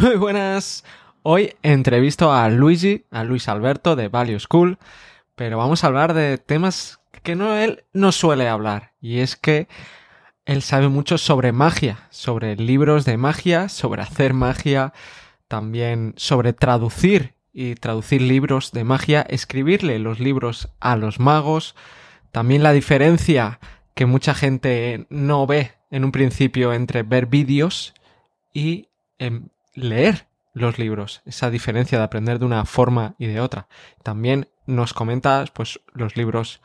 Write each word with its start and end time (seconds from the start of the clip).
Muy 0.00 0.16
buenas. 0.16 0.82
Hoy 1.22 1.56
entrevisto 1.62 2.32
a 2.32 2.48
Luigi, 2.48 3.04
a 3.10 3.22
Luis 3.22 3.48
Alberto 3.48 3.96
de 3.96 4.08
Value 4.08 4.40
School, 4.40 4.78
pero 5.34 5.58
vamos 5.58 5.84
a 5.84 5.88
hablar 5.88 6.14
de 6.14 6.38
temas 6.38 7.00
que 7.22 7.36
no 7.36 7.54
él 7.54 7.84
no 7.92 8.10
suele 8.10 8.48
hablar, 8.48 8.94
y 9.02 9.18
es 9.18 9.36
que 9.36 9.68
él 10.46 10.62
sabe 10.62 10.88
mucho 10.88 11.18
sobre 11.18 11.52
magia, 11.52 12.08
sobre 12.08 12.56
libros 12.56 13.04
de 13.04 13.18
magia, 13.18 13.68
sobre 13.68 14.00
hacer 14.00 14.32
magia, 14.32 14.94
también 15.48 16.14
sobre 16.16 16.54
traducir 16.54 17.34
y 17.52 17.74
traducir 17.74 18.22
libros 18.22 18.72
de 18.72 18.84
magia, 18.84 19.20
escribirle 19.20 19.98
los 19.98 20.18
libros 20.18 20.70
a 20.80 20.96
los 20.96 21.20
magos, 21.20 21.74
también 22.32 22.62
la 22.62 22.72
diferencia 22.72 23.60
que 23.94 24.06
mucha 24.06 24.32
gente 24.32 25.06
no 25.10 25.46
ve 25.46 25.72
en 25.90 26.06
un 26.06 26.12
principio 26.12 26.72
entre 26.72 27.02
ver 27.02 27.26
vídeos 27.26 27.92
y 28.54 28.88
em, 29.18 29.50
leer 29.80 30.26
los 30.52 30.78
libros, 30.78 31.22
esa 31.26 31.50
diferencia 31.50 31.98
de 31.98 32.04
aprender 32.04 32.38
de 32.38 32.46
una 32.46 32.64
forma 32.64 33.14
y 33.18 33.26
de 33.26 33.40
otra. 33.40 33.68
También 34.02 34.48
nos 34.66 34.94
comentas 34.94 35.50
pues 35.50 35.80
los 35.92 36.16
libros 36.16 36.60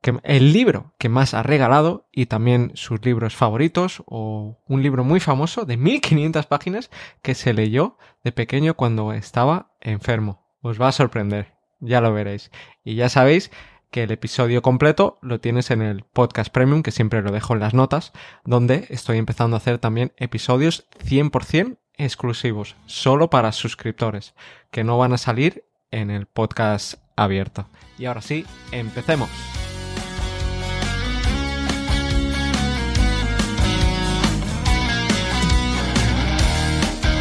que 0.00 0.18
el 0.24 0.52
libro 0.52 0.94
que 0.98 1.08
más 1.08 1.34
ha 1.34 1.42
regalado 1.42 2.08
y 2.12 2.26
también 2.26 2.72
sus 2.74 3.04
libros 3.04 3.34
favoritos 3.34 4.02
o 4.06 4.58
un 4.66 4.82
libro 4.82 5.04
muy 5.04 5.20
famoso 5.20 5.64
de 5.64 5.76
1500 5.76 6.46
páginas 6.46 6.90
que 7.22 7.34
se 7.34 7.52
leyó 7.52 7.98
de 8.22 8.32
pequeño 8.32 8.74
cuando 8.74 9.12
estaba 9.12 9.72
enfermo. 9.80 10.46
Os 10.60 10.80
va 10.80 10.88
a 10.88 10.92
sorprender, 10.92 11.54
ya 11.80 12.00
lo 12.00 12.12
veréis. 12.12 12.50
Y 12.84 12.94
ya 12.94 13.08
sabéis 13.08 13.50
que 13.90 14.02
el 14.02 14.10
episodio 14.10 14.62
completo 14.62 15.18
lo 15.22 15.40
tienes 15.40 15.70
en 15.70 15.82
el 15.82 16.04
podcast 16.04 16.52
premium, 16.52 16.82
que 16.82 16.90
siempre 16.90 17.22
lo 17.22 17.32
dejo 17.32 17.54
en 17.54 17.60
las 17.60 17.74
notas, 17.74 18.12
donde 18.44 18.86
estoy 18.90 19.18
empezando 19.18 19.56
a 19.56 19.58
hacer 19.58 19.78
también 19.78 20.12
episodios 20.16 20.86
100% 21.04 21.78
exclusivos, 21.96 22.76
solo 22.86 23.30
para 23.30 23.52
suscriptores, 23.52 24.34
que 24.70 24.84
no 24.84 24.98
van 24.98 25.12
a 25.12 25.18
salir 25.18 25.64
en 25.90 26.10
el 26.10 26.26
podcast 26.26 26.94
abierto. 27.16 27.68
Y 27.98 28.06
ahora 28.06 28.20
sí, 28.20 28.44
empecemos. 28.72 29.30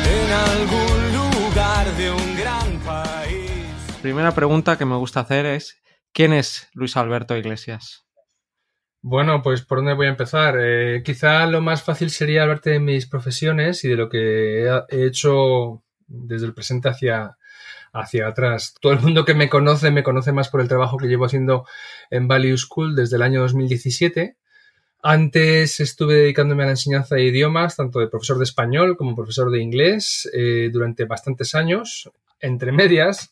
En 0.05 0.31
algún 0.31 1.13
lugar 1.13 1.91
de 1.95 2.11
un 2.11 2.37
gran 2.37 2.79
país. 2.79 3.61
Primera 4.01 4.33
pregunta 4.33 4.77
que 4.77 4.85
me 4.85 4.95
gusta 4.95 5.21
hacer 5.21 5.45
es, 5.45 5.81
¿quién 6.11 6.33
es 6.33 6.69
Luis 6.73 6.97
Alberto 6.97 7.35
Iglesias? 7.37 8.04
Bueno, 9.07 9.43
pues 9.43 9.61
por 9.61 9.77
dónde 9.77 9.93
voy 9.93 10.07
a 10.07 10.09
empezar. 10.09 10.55
Eh, 10.59 11.03
quizá 11.05 11.45
lo 11.45 11.61
más 11.61 11.83
fácil 11.83 12.09
sería 12.09 12.41
hablarte 12.41 12.71
de 12.71 12.79
mis 12.79 13.05
profesiones 13.05 13.83
y 13.83 13.89
de 13.89 13.95
lo 13.97 14.09
que 14.09 14.63
he 14.65 15.05
hecho 15.05 15.83
desde 16.07 16.47
el 16.47 16.55
presente 16.55 16.89
hacia, 16.89 17.37
hacia 17.93 18.27
atrás. 18.27 18.73
Todo 18.81 18.93
el 18.93 19.01
mundo 19.01 19.23
que 19.23 19.35
me 19.35 19.47
conoce 19.47 19.91
me 19.91 20.01
conoce 20.01 20.31
más 20.31 20.49
por 20.49 20.59
el 20.59 20.67
trabajo 20.67 20.97
que 20.97 21.05
llevo 21.05 21.25
haciendo 21.25 21.67
en 22.09 22.27
Value 22.27 22.57
School 22.57 22.95
desde 22.95 23.17
el 23.17 23.21
año 23.21 23.41
2017. 23.41 24.37
Antes 25.03 25.79
estuve 25.79 26.15
dedicándome 26.15 26.63
a 26.63 26.65
la 26.65 26.71
enseñanza 26.71 27.13
de 27.13 27.25
idiomas, 27.25 27.75
tanto 27.75 27.99
de 27.99 28.07
profesor 28.07 28.39
de 28.39 28.45
español 28.45 28.97
como 28.97 29.15
profesor 29.15 29.51
de 29.51 29.61
inglés, 29.61 30.27
eh, 30.33 30.71
durante 30.73 31.05
bastantes 31.05 31.53
años. 31.53 32.09
Entre 32.39 32.71
medias, 32.71 33.31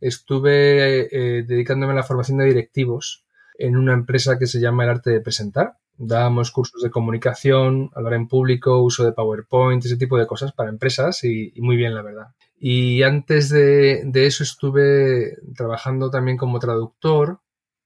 estuve 0.00 1.02
eh, 1.12 1.44
dedicándome 1.44 1.92
a 1.92 1.96
la 1.96 2.02
formación 2.02 2.38
de 2.38 2.46
directivos 2.46 3.21
en 3.58 3.76
una 3.76 3.92
empresa 3.92 4.38
que 4.38 4.46
se 4.46 4.60
llama 4.60 4.84
El 4.84 4.90
Arte 4.90 5.10
de 5.10 5.20
Presentar. 5.20 5.76
Dábamos 5.96 6.50
cursos 6.50 6.82
de 6.82 6.90
comunicación, 6.90 7.90
hablar 7.94 8.14
en 8.14 8.28
público, 8.28 8.82
uso 8.82 9.04
de 9.04 9.12
PowerPoint, 9.12 9.84
ese 9.84 9.96
tipo 9.96 10.18
de 10.18 10.26
cosas 10.26 10.52
para 10.52 10.70
empresas 10.70 11.22
y, 11.24 11.52
muy 11.58 11.76
bien, 11.76 11.94
la 11.94 12.02
verdad. 12.02 12.28
Y 12.58 13.02
antes 13.02 13.48
de, 13.48 14.02
de, 14.04 14.26
eso 14.26 14.42
estuve 14.42 15.36
trabajando 15.54 16.10
también 16.10 16.36
como 16.36 16.58
traductor, 16.58 17.40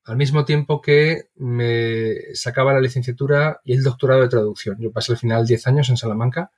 al 0.05 0.17
mismo 0.17 0.45
tiempo 0.45 0.81
que 0.81 1.31
me 1.35 2.35
sacaba 2.35 2.73
la 2.73 2.81
licenciatura 2.81 3.61
y 3.65 3.75
el 3.75 3.83
doctorado 3.83 4.23
de 4.23 4.29
traducción. 4.29 4.77
Yo 4.79 4.93
pasé 4.93 5.13
al 5.13 5.19
final 5.19 5.47
10 5.47 5.67
años 5.67 5.91
en 5.91 5.97
Salamanca, 5.97 6.53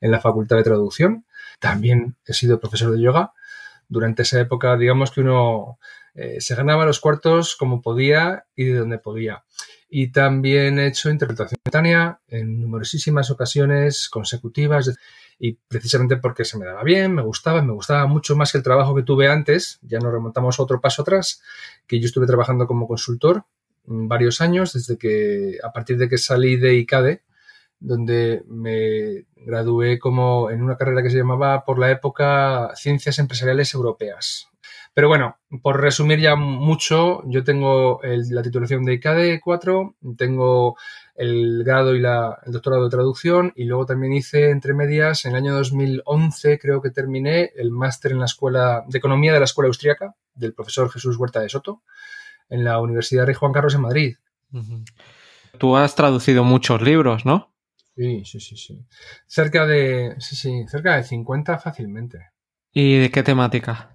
en 0.00 0.10
la 0.10 0.20
Facultad 0.20 0.56
de 0.56 0.64
Traducción. 0.64 1.24
También 1.60 2.16
he 2.26 2.32
sido 2.32 2.58
profesor 2.60 2.92
de 2.92 3.00
yoga. 3.00 3.32
Durante 3.88 4.22
esa 4.22 4.40
época, 4.40 4.76
digamos 4.76 5.12
que 5.12 5.20
uno 5.20 5.78
eh, 6.20 6.40
se 6.40 6.56
ganaba 6.56 6.84
los 6.84 6.98
cuartos 6.98 7.54
como 7.54 7.80
podía 7.80 8.44
y 8.56 8.64
de 8.64 8.78
donde 8.78 8.98
podía. 8.98 9.44
Y 9.88 10.10
también 10.10 10.80
he 10.80 10.88
hecho 10.88 11.10
interpretación 11.10 11.60
simultánea 11.64 12.20
en 12.26 12.60
numerosísimas 12.60 13.30
ocasiones 13.30 14.08
consecutivas 14.08 14.98
y 15.38 15.52
precisamente 15.68 16.16
porque 16.16 16.44
se 16.44 16.58
me 16.58 16.66
daba 16.66 16.82
bien, 16.82 17.14
me 17.14 17.22
gustaba, 17.22 17.62
me 17.62 17.72
gustaba 17.72 18.06
mucho 18.06 18.34
más 18.34 18.50
que 18.50 18.58
el 18.58 18.64
trabajo 18.64 18.96
que 18.96 19.04
tuve 19.04 19.28
antes, 19.28 19.78
ya 19.82 20.00
nos 20.00 20.12
remontamos 20.12 20.58
otro 20.58 20.80
paso 20.80 21.02
atrás, 21.02 21.40
que 21.86 22.00
yo 22.00 22.06
estuve 22.06 22.26
trabajando 22.26 22.66
como 22.66 22.88
consultor 22.88 23.44
varios 23.84 24.40
años, 24.40 24.72
desde 24.72 24.98
que, 24.98 25.58
a 25.62 25.72
partir 25.72 25.98
de 25.98 26.08
que 26.08 26.18
salí 26.18 26.56
de 26.56 26.74
ICADE, 26.74 27.22
donde 27.78 28.42
me 28.48 29.26
gradué 29.36 30.00
como 30.00 30.50
en 30.50 30.62
una 30.62 30.76
carrera 30.76 31.04
que 31.04 31.10
se 31.10 31.18
llamaba 31.18 31.64
por 31.64 31.78
la 31.78 31.92
época 31.92 32.72
Ciencias 32.74 33.20
Empresariales 33.20 33.72
Europeas. 33.72 34.48
Pero 34.98 35.06
bueno, 35.06 35.38
por 35.62 35.80
resumir 35.80 36.18
ya 36.18 36.34
mucho, 36.34 37.22
yo 37.26 37.44
tengo 37.44 38.02
el, 38.02 38.30
la 38.30 38.42
titulación 38.42 38.84
de 38.84 38.94
ICADE 38.94 39.40
4, 39.40 39.94
tengo 40.16 40.76
el 41.14 41.62
grado 41.62 41.94
y 41.94 42.00
la, 42.00 42.36
el 42.44 42.50
doctorado 42.52 42.82
de 42.82 42.90
traducción 42.90 43.52
y 43.54 43.62
luego 43.66 43.86
también 43.86 44.12
hice 44.12 44.50
entre 44.50 44.74
medias, 44.74 45.24
en 45.24 45.30
el 45.30 45.36
año 45.36 45.54
2011 45.54 46.58
creo 46.58 46.82
que 46.82 46.90
terminé 46.90 47.52
el 47.54 47.70
máster 47.70 48.10
en 48.10 48.18
la 48.18 48.24
Escuela 48.24 48.82
de 48.88 48.98
Economía 48.98 49.32
de 49.32 49.38
la 49.38 49.44
Escuela 49.44 49.68
Austriaca 49.68 50.16
del 50.34 50.52
profesor 50.52 50.90
Jesús 50.90 51.16
Huerta 51.16 51.38
de 51.38 51.48
Soto 51.48 51.82
en 52.48 52.64
la 52.64 52.80
Universidad 52.80 53.24
Rey 53.24 53.36
Juan 53.36 53.52
Carlos 53.52 53.76
en 53.76 53.82
Madrid. 53.82 54.16
Uh 54.50 54.58
-huh. 54.58 54.84
Tú 55.58 55.76
has 55.76 55.94
traducido 55.94 56.42
muchos 56.42 56.82
libros, 56.82 57.24
¿no? 57.24 57.54
Sí, 57.94 58.24
sí, 58.24 58.40
sí, 58.40 58.56
sí. 58.56 58.84
Cerca 59.28 59.64
de, 59.64 60.16
sí, 60.18 60.34
sí, 60.34 60.66
cerca 60.66 60.96
de 60.96 61.04
50 61.04 61.56
fácilmente. 61.58 62.30
¿Y 62.72 62.98
de 62.98 63.12
qué 63.12 63.22
temática? 63.22 63.94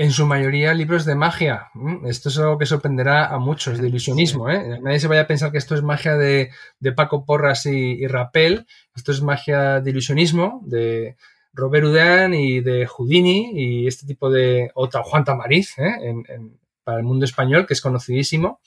En 0.00 0.12
su 0.12 0.26
mayoría 0.26 0.74
libros 0.74 1.04
de 1.04 1.16
magia. 1.16 1.72
Esto 2.04 2.28
es 2.28 2.38
algo 2.38 2.56
que 2.56 2.66
sorprenderá 2.66 3.26
a 3.26 3.38
muchos, 3.40 3.80
de 3.80 3.88
ilusionismo. 3.88 4.48
¿eh? 4.48 4.78
Nadie 4.80 5.00
se 5.00 5.08
vaya 5.08 5.22
a 5.22 5.26
pensar 5.26 5.50
que 5.50 5.58
esto 5.58 5.74
es 5.74 5.82
magia 5.82 6.16
de, 6.16 6.52
de 6.78 6.92
Paco 6.92 7.24
Porras 7.24 7.66
y, 7.66 7.94
y, 7.94 8.06
Rapel. 8.06 8.68
Esto 8.94 9.10
es 9.10 9.22
magia 9.22 9.80
de 9.80 9.90
ilusionismo, 9.90 10.62
de 10.64 11.16
Robert 11.52 11.86
Houdin 11.86 12.32
y 12.32 12.60
de 12.60 12.86
Houdini 12.86 13.50
y 13.54 13.88
este 13.88 14.06
tipo 14.06 14.30
de... 14.30 14.70
otra 14.76 15.02
Juan 15.02 15.24
Tamariz, 15.24 15.76
¿eh? 15.80 15.96
en, 16.00 16.24
en, 16.28 16.60
para 16.84 16.98
el 16.98 17.04
mundo 17.04 17.24
español, 17.24 17.66
que 17.66 17.74
es 17.74 17.80
conocidísimo. 17.80 18.60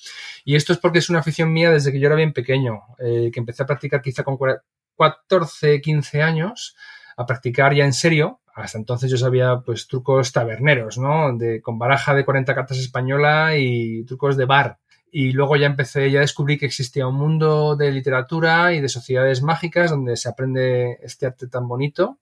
Y 0.43 0.57
esto 0.57 0.73
es 0.73 0.79
porque 0.79 0.99
es 0.99 1.09
una 1.09 1.19
afición 1.19 1.53
mía 1.53 1.71
desde 1.71 1.93
que 1.93 2.01
yo 2.01 2.07
era 2.07 2.17
bien 2.17 2.33
pequeño, 2.33 2.81
eh, 2.99 3.31
que 3.33 3.39
empecé 3.39 3.63
a 3.63 3.67
practicar 3.67 4.01
quizá 4.01 4.25
con 4.25 4.37
14, 4.97 5.79
15 5.79 6.21
años, 6.23 6.75
a 7.15 7.25
practicar 7.25 7.73
ya 7.73 7.85
en 7.85 7.93
serio, 7.93 8.40
hasta 8.55 8.77
entonces 8.77 9.09
yo 9.09 9.17
sabía 9.17 9.61
pues 9.65 9.87
trucos 9.87 10.31
taberneros, 10.31 10.97
¿no? 10.97 11.35
De, 11.37 11.61
con 11.61 11.79
baraja 11.79 12.13
de 12.13 12.25
40 12.25 12.53
cartas 12.55 12.77
española 12.77 13.57
y 13.57 14.03
trucos 14.05 14.37
de 14.37 14.45
bar. 14.45 14.77
Y 15.11 15.33
luego 15.33 15.57
ya 15.57 15.67
empecé, 15.67 16.09
ya 16.09 16.21
descubrí 16.21 16.57
que 16.57 16.65
existía 16.65 17.07
un 17.07 17.15
mundo 17.15 17.75
de 17.75 17.91
literatura 17.91 18.73
y 18.73 18.79
de 18.79 18.89
sociedades 18.89 19.41
mágicas 19.41 19.91
donde 19.91 20.15
se 20.15 20.29
aprende 20.29 20.99
este 21.03 21.25
arte 21.25 21.47
tan 21.47 21.67
bonito. 21.67 22.19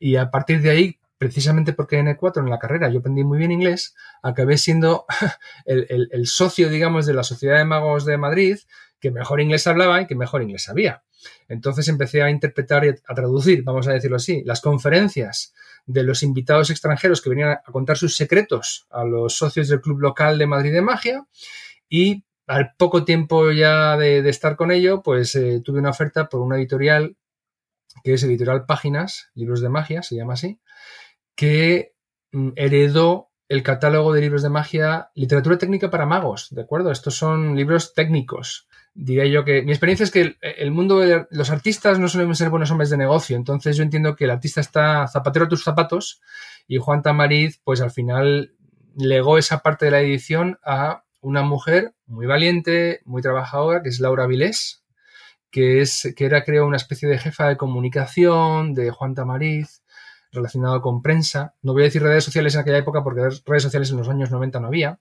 Y 0.00 0.16
a 0.16 0.30
partir 0.30 0.60
de 0.60 0.70
ahí, 0.70 0.98
precisamente 1.18 1.72
porque 1.72 1.98
en 1.98 2.08
E4 2.08 2.40
en 2.40 2.50
la 2.50 2.58
carrera 2.58 2.90
yo 2.90 2.98
aprendí 2.98 3.24
muy 3.24 3.38
bien 3.38 3.52
inglés, 3.52 3.94
acabé 4.22 4.58
siendo 4.58 5.06
el, 5.64 5.86
el, 5.88 6.08
el 6.12 6.26
socio, 6.26 6.68
digamos, 6.68 7.06
de 7.06 7.14
la 7.14 7.22
Sociedad 7.22 7.58
de 7.58 7.64
Magos 7.64 8.04
de 8.04 8.18
Madrid, 8.18 8.58
que 9.00 9.10
mejor 9.10 9.40
inglés 9.40 9.66
hablaba 9.66 10.00
y 10.00 10.06
que 10.06 10.14
mejor 10.14 10.42
inglés 10.42 10.64
sabía. 10.64 11.02
Entonces 11.48 11.88
empecé 11.88 12.22
a 12.22 12.30
interpretar 12.30 12.84
y 12.84 12.88
a 12.88 13.14
traducir, 13.14 13.62
vamos 13.62 13.88
a 13.88 13.92
decirlo 13.92 14.16
así, 14.16 14.42
las 14.44 14.60
conferencias 14.60 15.54
de 15.86 16.02
los 16.02 16.22
invitados 16.22 16.70
extranjeros 16.70 17.20
que 17.20 17.30
venían 17.30 17.50
a 17.50 17.72
contar 17.72 17.96
sus 17.96 18.16
secretos 18.16 18.86
a 18.90 19.04
los 19.04 19.36
socios 19.36 19.68
del 19.68 19.80
club 19.80 20.00
local 20.00 20.38
de 20.38 20.46
Madrid 20.46 20.72
de 20.72 20.82
Magia 20.82 21.26
y 21.88 22.24
al 22.46 22.74
poco 22.76 23.04
tiempo 23.04 23.50
ya 23.50 23.96
de, 23.96 24.28
estar 24.28 24.56
con 24.56 24.70
ello, 24.70 25.02
pues 25.02 25.34
eh, 25.34 25.60
tuve 25.64 25.80
una 25.80 25.90
oferta 25.90 26.28
por 26.28 26.40
una 26.40 26.56
editorial 26.56 27.16
que 28.04 28.14
es 28.14 28.22
Editorial 28.22 28.66
Páginas, 28.66 29.30
Libros 29.34 29.60
de 29.60 29.68
Magia, 29.68 30.02
se 30.02 30.16
llama 30.16 30.34
así, 30.34 30.60
que 31.34 31.94
mm, 32.32 32.50
heredó 32.56 33.30
el 33.48 33.62
catálogo 33.62 34.12
de 34.12 34.20
libros 34.20 34.42
de 34.42 34.48
magia, 34.48 35.10
literatura 35.14 35.58
técnica 35.58 35.90
para 35.90 36.06
magos, 36.06 36.48
¿de 36.50 36.62
acuerdo? 36.62 36.90
Estos 36.90 37.16
son 37.16 37.54
libros 37.54 37.94
técnicos. 37.94 38.66
Diría 38.98 39.26
yo 39.26 39.44
que 39.44 39.60
mi 39.60 39.72
experiencia 39.72 40.04
es 40.04 40.10
que 40.10 40.36
el, 40.40 40.70
mundo 40.70 41.00
de 41.00 41.26
los 41.30 41.50
artistas 41.50 41.98
no 41.98 42.08
suelen 42.08 42.34
ser 42.34 42.48
buenos 42.48 42.70
hombres 42.70 42.88
de 42.88 42.96
negocio, 42.96 43.36
entonces 43.36 43.76
yo 43.76 43.82
entiendo 43.82 44.16
que 44.16 44.24
el 44.24 44.30
artista 44.30 44.62
está 44.62 45.06
zapatero 45.06 45.44
a 45.44 45.48
tus 45.48 45.62
zapatos 45.62 46.22
y 46.66 46.78
Juan 46.78 47.02
Tamariz, 47.02 47.60
pues 47.62 47.82
al 47.82 47.90
final 47.90 48.54
legó 48.96 49.36
esa 49.36 49.58
parte 49.58 49.84
de 49.84 49.90
la 49.90 50.00
edición 50.00 50.58
a 50.64 51.04
una 51.20 51.42
mujer 51.42 51.92
muy 52.06 52.24
valiente, 52.24 53.02
muy 53.04 53.20
trabajadora, 53.20 53.82
que 53.82 53.90
es 53.90 54.00
Laura 54.00 54.26
Vilés, 54.26 54.82
que, 55.50 55.82
es, 55.82 56.14
que 56.16 56.24
era, 56.24 56.42
creo, 56.42 56.66
una 56.66 56.78
especie 56.78 57.06
de 57.06 57.18
jefa 57.18 57.48
de 57.48 57.58
comunicación 57.58 58.72
de 58.72 58.90
Juan 58.90 59.14
Tamariz, 59.14 59.82
relacionado 60.32 60.80
con 60.80 61.02
prensa. 61.02 61.54
No 61.60 61.74
voy 61.74 61.82
a 61.82 61.86
decir 61.86 62.02
redes 62.02 62.24
sociales 62.24 62.54
en 62.54 62.62
aquella 62.62 62.78
época 62.78 63.04
porque 63.04 63.28
redes 63.44 63.62
sociales 63.62 63.90
en 63.90 63.98
los 63.98 64.08
años 64.08 64.30
90 64.30 64.58
no 64.60 64.68
había. 64.68 65.00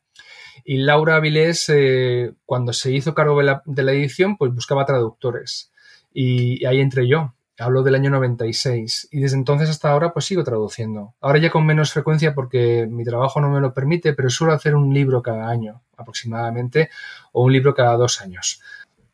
Y 0.63 0.77
Laura 0.77 1.15
Avilés, 1.15 1.65
eh, 1.69 2.33
cuando 2.45 2.73
se 2.73 2.91
hizo 2.91 3.13
cargo 3.13 3.39
de 3.39 3.43
la, 3.83 3.91
edición, 3.91 4.37
pues 4.37 4.53
buscaba 4.53 4.85
traductores. 4.85 5.71
Y 6.13 6.65
ahí 6.65 6.79
entré 6.79 7.07
yo. 7.07 7.33
Hablo 7.57 7.83
del 7.83 7.95
año 7.95 8.09
96 8.09 9.07
y 9.11 9.21
desde 9.21 9.37
entonces 9.37 9.69
hasta 9.69 9.89
ahora 9.89 10.11
pues 10.11 10.25
sigo 10.25 10.43
traduciendo. 10.43 11.15
Ahora 11.21 11.39
ya 11.39 11.49
con 11.49 11.65
menos 11.65 11.93
frecuencia 11.93 12.35
porque 12.35 12.85
mi 12.89 13.05
trabajo 13.05 13.39
no 13.39 13.49
me 13.49 13.61
lo 13.61 13.73
permite, 13.73 14.13
pero 14.13 14.29
suelo 14.29 14.51
hacer 14.51 14.75
un 14.75 14.93
libro 14.93 15.21
cada 15.21 15.49
año 15.49 15.81
aproximadamente 15.95 16.89
o 17.31 17.43
un 17.45 17.53
libro 17.53 17.73
cada 17.73 17.95
dos 17.95 18.19
años. 18.19 18.61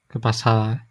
Qué 0.09 0.19
pasada. 0.19 0.87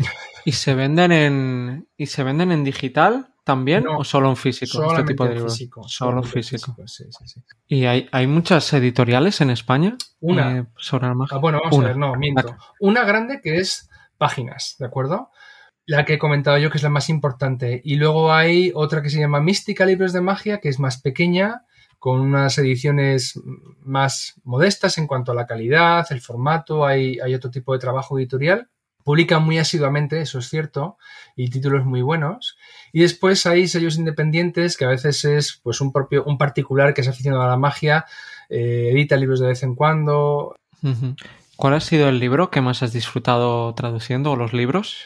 ¿eh? 0.00 0.04
¿Y 0.46 0.52
se 0.52 0.74
venden 0.74 1.12
en 1.12 1.88
y 1.98 2.06
se 2.06 2.22
venden 2.22 2.52
en 2.52 2.64
digital 2.64 3.33
también 3.44 3.84
No, 3.84 3.98
o 3.98 4.04
solo 4.04 4.30
en 4.30 4.36
físico? 4.36 4.82
Este 4.90 5.04
tipo 5.04 5.24
de 5.24 5.30
en 5.30 5.34
libros? 5.36 5.52
físico. 5.52 5.84
Solo 5.86 6.18
en 6.18 6.24
físico. 6.24 6.74
sí, 6.86 7.04
sí, 7.10 7.26
sí. 7.28 7.40
¿Y 7.68 7.84
hay, 7.84 8.08
hay 8.10 8.26
muchas 8.26 8.72
editoriales 8.72 9.40
en 9.40 9.50
España 9.50 9.96
Una. 10.20 10.58
eh, 10.58 10.66
sobre 10.78 11.06
la 11.08 11.14
magia? 11.14 11.36
Ah, 11.36 11.40
bueno, 11.40 11.60
vamos 11.62 11.76
Una. 11.78 11.86
a 11.86 11.90
ver, 11.90 11.98
no, 11.98 12.14
miento. 12.16 12.56
Una 12.80 13.04
grande 13.04 13.40
que 13.42 13.58
es 13.58 13.88
páginas, 14.18 14.76
¿de 14.78 14.86
acuerdo? 14.86 15.30
La 15.86 16.04
que 16.06 16.14
he 16.14 16.18
comentado 16.18 16.56
yo 16.58 16.70
que 16.70 16.78
es 16.78 16.82
la 16.82 16.88
más 16.88 17.10
importante. 17.10 17.82
Y 17.84 17.96
luego 17.96 18.32
hay 18.32 18.72
otra 18.74 19.02
que 19.02 19.10
se 19.10 19.20
llama 19.20 19.40
Mística 19.40 19.84
Libros 19.84 20.12
de 20.14 20.22
Magia, 20.22 20.58
que 20.58 20.70
es 20.70 20.78
más 20.80 21.00
pequeña, 21.00 21.64
con 21.98 22.20
unas 22.20 22.56
ediciones 22.58 23.38
más 23.82 24.40
modestas 24.44 24.96
en 24.98 25.06
cuanto 25.06 25.32
a 25.32 25.34
la 25.34 25.46
calidad, 25.46 26.06
el 26.10 26.20
formato, 26.22 26.86
hay, 26.86 27.18
hay 27.20 27.34
otro 27.34 27.50
tipo 27.50 27.72
de 27.74 27.78
trabajo 27.78 28.18
editorial. 28.18 28.68
Publican 29.04 29.44
muy 29.44 29.58
asiduamente, 29.58 30.20
eso 30.20 30.38
es 30.38 30.48
cierto, 30.48 30.96
y 31.36 31.50
títulos 31.50 31.84
muy 31.84 32.02
buenos. 32.02 32.56
Y 32.92 33.02
después 33.02 33.44
hay 33.46 33.68
sellos 33.68 33.96
independientes 33.98 34.76
que 34.76 34.86
a 34.86 34.88
veces 34.88 35.24
es 35.24 35.60
pues 35.62 35.80
un 35.80 35.92
propio, 35.92 36.24
un 36.24 36.38
particular 36.38 36.94
que 36.94 37.02
es 37.02 37.08
aficionado 37.08 37.42
a 37.42 37.48
la 37.48 37.56
magia, 37.58 38.06
eh, 38.48 38.90
edita 38.92 39.16
libros 39.16 39.40
de 39.40 39.48
vez 39.48 39.62
en 39.62 39.74
cuando. 39.74 40.56
¿Cuál 41.56 41.74
ha 41.74 41.80
sido 41.80 42.08
el 42.08 42.18
libro 42.18 42.50
que 42.50 42.60
más 42.60 42.82
has 42.82 42.92
disfrutado 42.92 43.74
traduciendo 43.74 44.32
o 44.32 44.36
los 44.36 44.52
libros? 44.52 44.96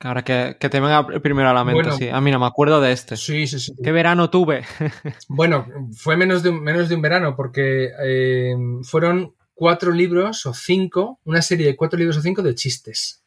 Ahora 0.00 0.22
que, 0.22 0.56
que 0.60 0.68
te 0.68 0.80
venga 0.80 1.06
primero 1.22 1.48
a 1.48 1.54
la 1.54 1.64
mente, 1.64 1.82
Bueno. 1.82 1.96
sí. 1.96 2.08
Ah, 2.12 2.20
mira, 2.20 2.38
me 2.38 2.46
acuerdo 2.46 2.80
de 2.80 2.92
este. 2.92 3.16
Sí, 3.16 3.46
sí, 3.46 3.58
sí. 3.58 3.72
¿Qué 3.82 3.92
verano 3.92 4.28
tuve? 4.30 4.64
Bueno, 5.28 5.66
fue 5.96 6.16
menos 6.16 6.42
de 6.42 6.50
un, 6.50 6.62
menos 6.62 6.88
de 6.88 6.94
un 6.94 7.02
verano 7.02 7.34
porque 7.36 7.90
eh, 8.04 8.54
fueron 8.82 9.34
cuatro 9.54 9.92
libros 9.92 10.44
o 10.46 10.52
cinco, 10.52 11.20
una 11.24 11.40
serie 11.40 11.66
de 11.66 11.76
cuatro 11.76 11.98
libros 11.98 12.18
o 12.18 12.22
cinco 12.22 12.42
de 12.42 12.54
chistes. 12.54 13.23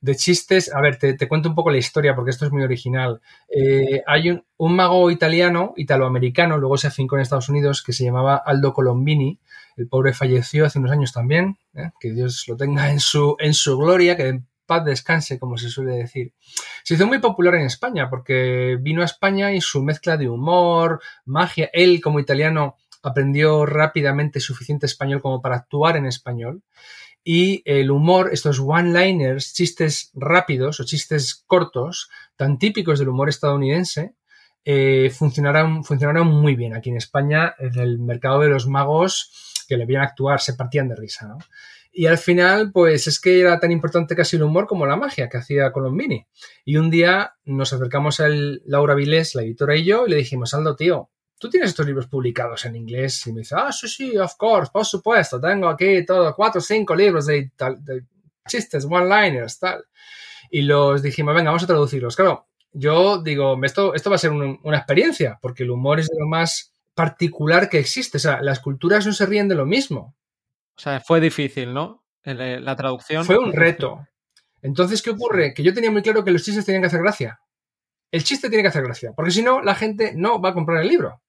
De 0.00 0.14
chistes, 0.14 0.72
a 0.72 0.80
ver, 0.80 0.96
te, 0.96 1.14
te 1.14 1.26
cuento 1.26 1.48
un 1.48 1.54
poco 1.54 1.70
la 1.70 1.78
historia 1.78 2.14
porque 2.14 2.30
esto 2.30 2.46
es 2.46 2.52
muy 2.52 2.62
original. 2.62 3.20
Eh, 3.48 4.02
hay 4.06 4.30
un, 4.30 4.44
un 4.56 4.76
mago 4.76 5.10
italiano, 5.10 5.74
italoamericano, 5.76 6.56
luego 6.58 6.76
se 6.76 6.86
afincó 6.86 7.16
en 7.16 7.22
Estados 7.22 7.48
Unidos, 7.48 7.82
que 7.82 7.92
se 7.92 8.04
llamaba 8.04 8.36
Aldo 8.36 8.72
Colombini. 8.72 9.40
El 9.76 9.88
pobre 9.88 10.12
falleció 10.12 10.66
hace 10.66 10.78
unos 10.78 10.92
años 10.92 11.12
también, 11.12 11.58
¿eh? 11.74 11.90
que 12.00 12.12
Dios 12.12 12.44
lo 12.48 12.56
tenga 12.56 12.90
en 12.90 13.00
su, 13.00 13.36
en 13.38 13.54
su 13.54 13.76
gloria, 13.76 14.16
que 14.16 14.28
en 14.28 14.46
paz 14.68 14.84
descanse, 14.84 15.38
como 15.38 15.56
se 15.56 15.70
suele 15.70 15.92
decir. 15.92 16.34
Se 16.84 16.94
hizo 16.94 17.06
muy 17.06 17.18
popular 17.18 17.54
en 17.56 17.62
España 17.62 18.08
porque 18.10 18.76
vino 18.80 19.02
a 19.02 19.06
España 19.06 19.52
y 19.52 19.60
su 19.60 19.82
mezcla 19.82 20.16
de 20.16 20.28
humor, 20.28 21.00
magia, 21.24 21.70
él 21.72 22.00
como 22.00 22.20
italiano 22.20 22.76
aprendió 23.02 23.64
rápidamente 23.66 24.40
suficiente 24.40 24.86
español 24.86 25.22
como 25.22 25.40
para 25.40 25.56
actuar 25.56 25.96
en 25.96 26.06
español. 26.06 26.62
Y 27.24 27.62
el 27.64 27.90
humor, 27.90 28.30
estos 28.32 28.60
one-liners, 28.60 29.52
chistes 29.52 30.10
rápidos 30.14 30.80
o 30.80 30.84
chistes 30.84 31.44
cortos, 31.46 32.08
tan 32.36 32.58
típicos 32.58 32.98
del 32.98 33.08
humor 33.08 33.28
estadounidense, 33.28 34.14
eh, 34.64 35.10
funcionaron, 35.10 35.84
funcionaron 35.84 36.26
muy 36.26 36.54
bien 36.54 36.74
aquí 36.74 36.90
en 36.90 36.96
España, 36.96 37.54
en 37.58 37.78
el 37.78 37.98
mercado 37.98 38.40
de 38.40 38.48
los 38.48 38.66
magos 38.66 39.64
que 39.68 39.76
le 39.76 39.86
veían 39.86 40.02
actuar, 40.02 40.40
se 40.40 40.54
partían 40.54 40.88
de 40.88 40.96
risa, 40.96 41.26
¿no? 41.26 41.38
Y 41.92 42.06
al 42.06 42.18
final, 42.18 42.70
pues 42.70 43.06
es 43.06 43.20
que 43.20 43.40
era 43.40 43.58
tan 43.58 43.72
importante 43.72 44.14
casi 44.14 44.36
el 44.36 44.42
humor 44.42 44.66
como 44.66 44.86
la 44.86 44.96
magia 44.96 45.28
que 45.28 45.38
hacía 45.38 45.72
Colombini. 45.72 46.26
Y 46.64 46.76
un 46.76 46.90
día 46.90 47.34
nos 47.44 47.72
acercamos 47.72 48.20
a 48.20 48.28
Laura 48.28 48.94
Vilés, 48.94 49.34
la 49.34 49.42
editora 49.42 49.74
y 49.76 49.84
yo, 49.84 50.06
y 50.06 50.10
le 50.10 50.16
dijimos, 50.16 50.54
Aldo, 50.54 50.76
tío, 50.76 51.10
tú 51.38 51.48
tienes 51.48 51.70
estos 51.70 51.86
libros 51.86 52.06
publicados 52.06 52.64
en 52.66 52.76
inglés. 52.76 53.26
Y 53.26 53.32
me 53.32 53.40
dice, 53.40 53.54
ah, 53.58 53.72
sí, 53.72 53.88
sí, 53.88 54.16
of 54.16 54.34
course, 54.36 54.70
por 54.72 54.84
supuesto, 54.84 55.40
tengo 55.40 55.68
aquí 55.68 56.04
todo, 56.04 56.34
cuatro 56.34 56.58
o 56.60 56.62
cinco 56.62 56.94
libros 56.94 57.26
de, 57.26 57.50
de 57.80 58.04
chistes, 58.46 58.84
one-liners, 58.84 59.58
tal. 59.58 59.84
Y 60.50 60.62
los 60.62 61.02
dijimos, 61.02 61.34
venga, 61.34 61.50
vamos 61.50 61.62
a 61.64 61.66
traducirlos. 61.66 62.16
Claro, 62.16 62.46
yo 62.72 63.18
digo, 63.22 63.58
esto, 63.62 63.94
esto 63.94 64.10
va 64.10 64.16
a 64.16 64.18
ser 64.18 64.30
un- 64.32 64.58
una 64.62 64.78
experiencia, 64.78 65.38
porque 65.42 65.62
el 65.62 65.70
humor 65.70 66.00
es 66.00 66.08
de 66.08 66.16
lo 66.18 66.26
más 66.26 66.72
particular 66.94 67.68
que 67.68 67.78
existe. 67.78 68.16
O 68.16 68.20
sea, 68.20 68.40
las 68.42 68.60
culturas 68.60 69.06
no 69.06 69.12
se 69.12 69.26
ríen 69.26 69.48
de 69.48 69.54
lo 69.54 69.66
mismo. 69.66 70.14
O 70.76 70.80
sea, 70.80 71.00
fue 71.00 71.20
difícil, 71.20 71.72
¿no? 71.74 72.04
El- 72.22 72.40
eh, 72.40 72.60
la 72.60 72.76
traducción. 72.76 73.24
Fue 73.24 73.38
un 73.38 73.52
reto. 73.52 74.06
Entonces, 74.62 75.02
¿qué 75.02 75.10
ocurre? 75.10 75.54
Que 75.54 75.62
yo 75.62 75.72
tenía 75.72 75.90
muy 75.90 76.02
claro 76.02 76.24
que 76.24 76.30
los 76.32 76.42
chistes 76.42 76.64
tenían 76.64 76.82
que 76.82 76.88
hacer 76.88 77.00
gracia. 77.02 77.40
El 78.10 78.24
chiste 78.24 78.48
tiene 78.48 78.62
que 78.62 78.68
hacer 78.68 78.82
gracia, 78.82 79.12
porque 79.14 79.30
si 79.30 79.42
no, 79.42 79.60
la 79.62 79.74
gente 79.74 80.14
no 80.16 80.40
va 80.40 80.48
a 80.50 80.54
comprar 80.54 80.82
el 80.82 80.88
libro. 80.88 81.20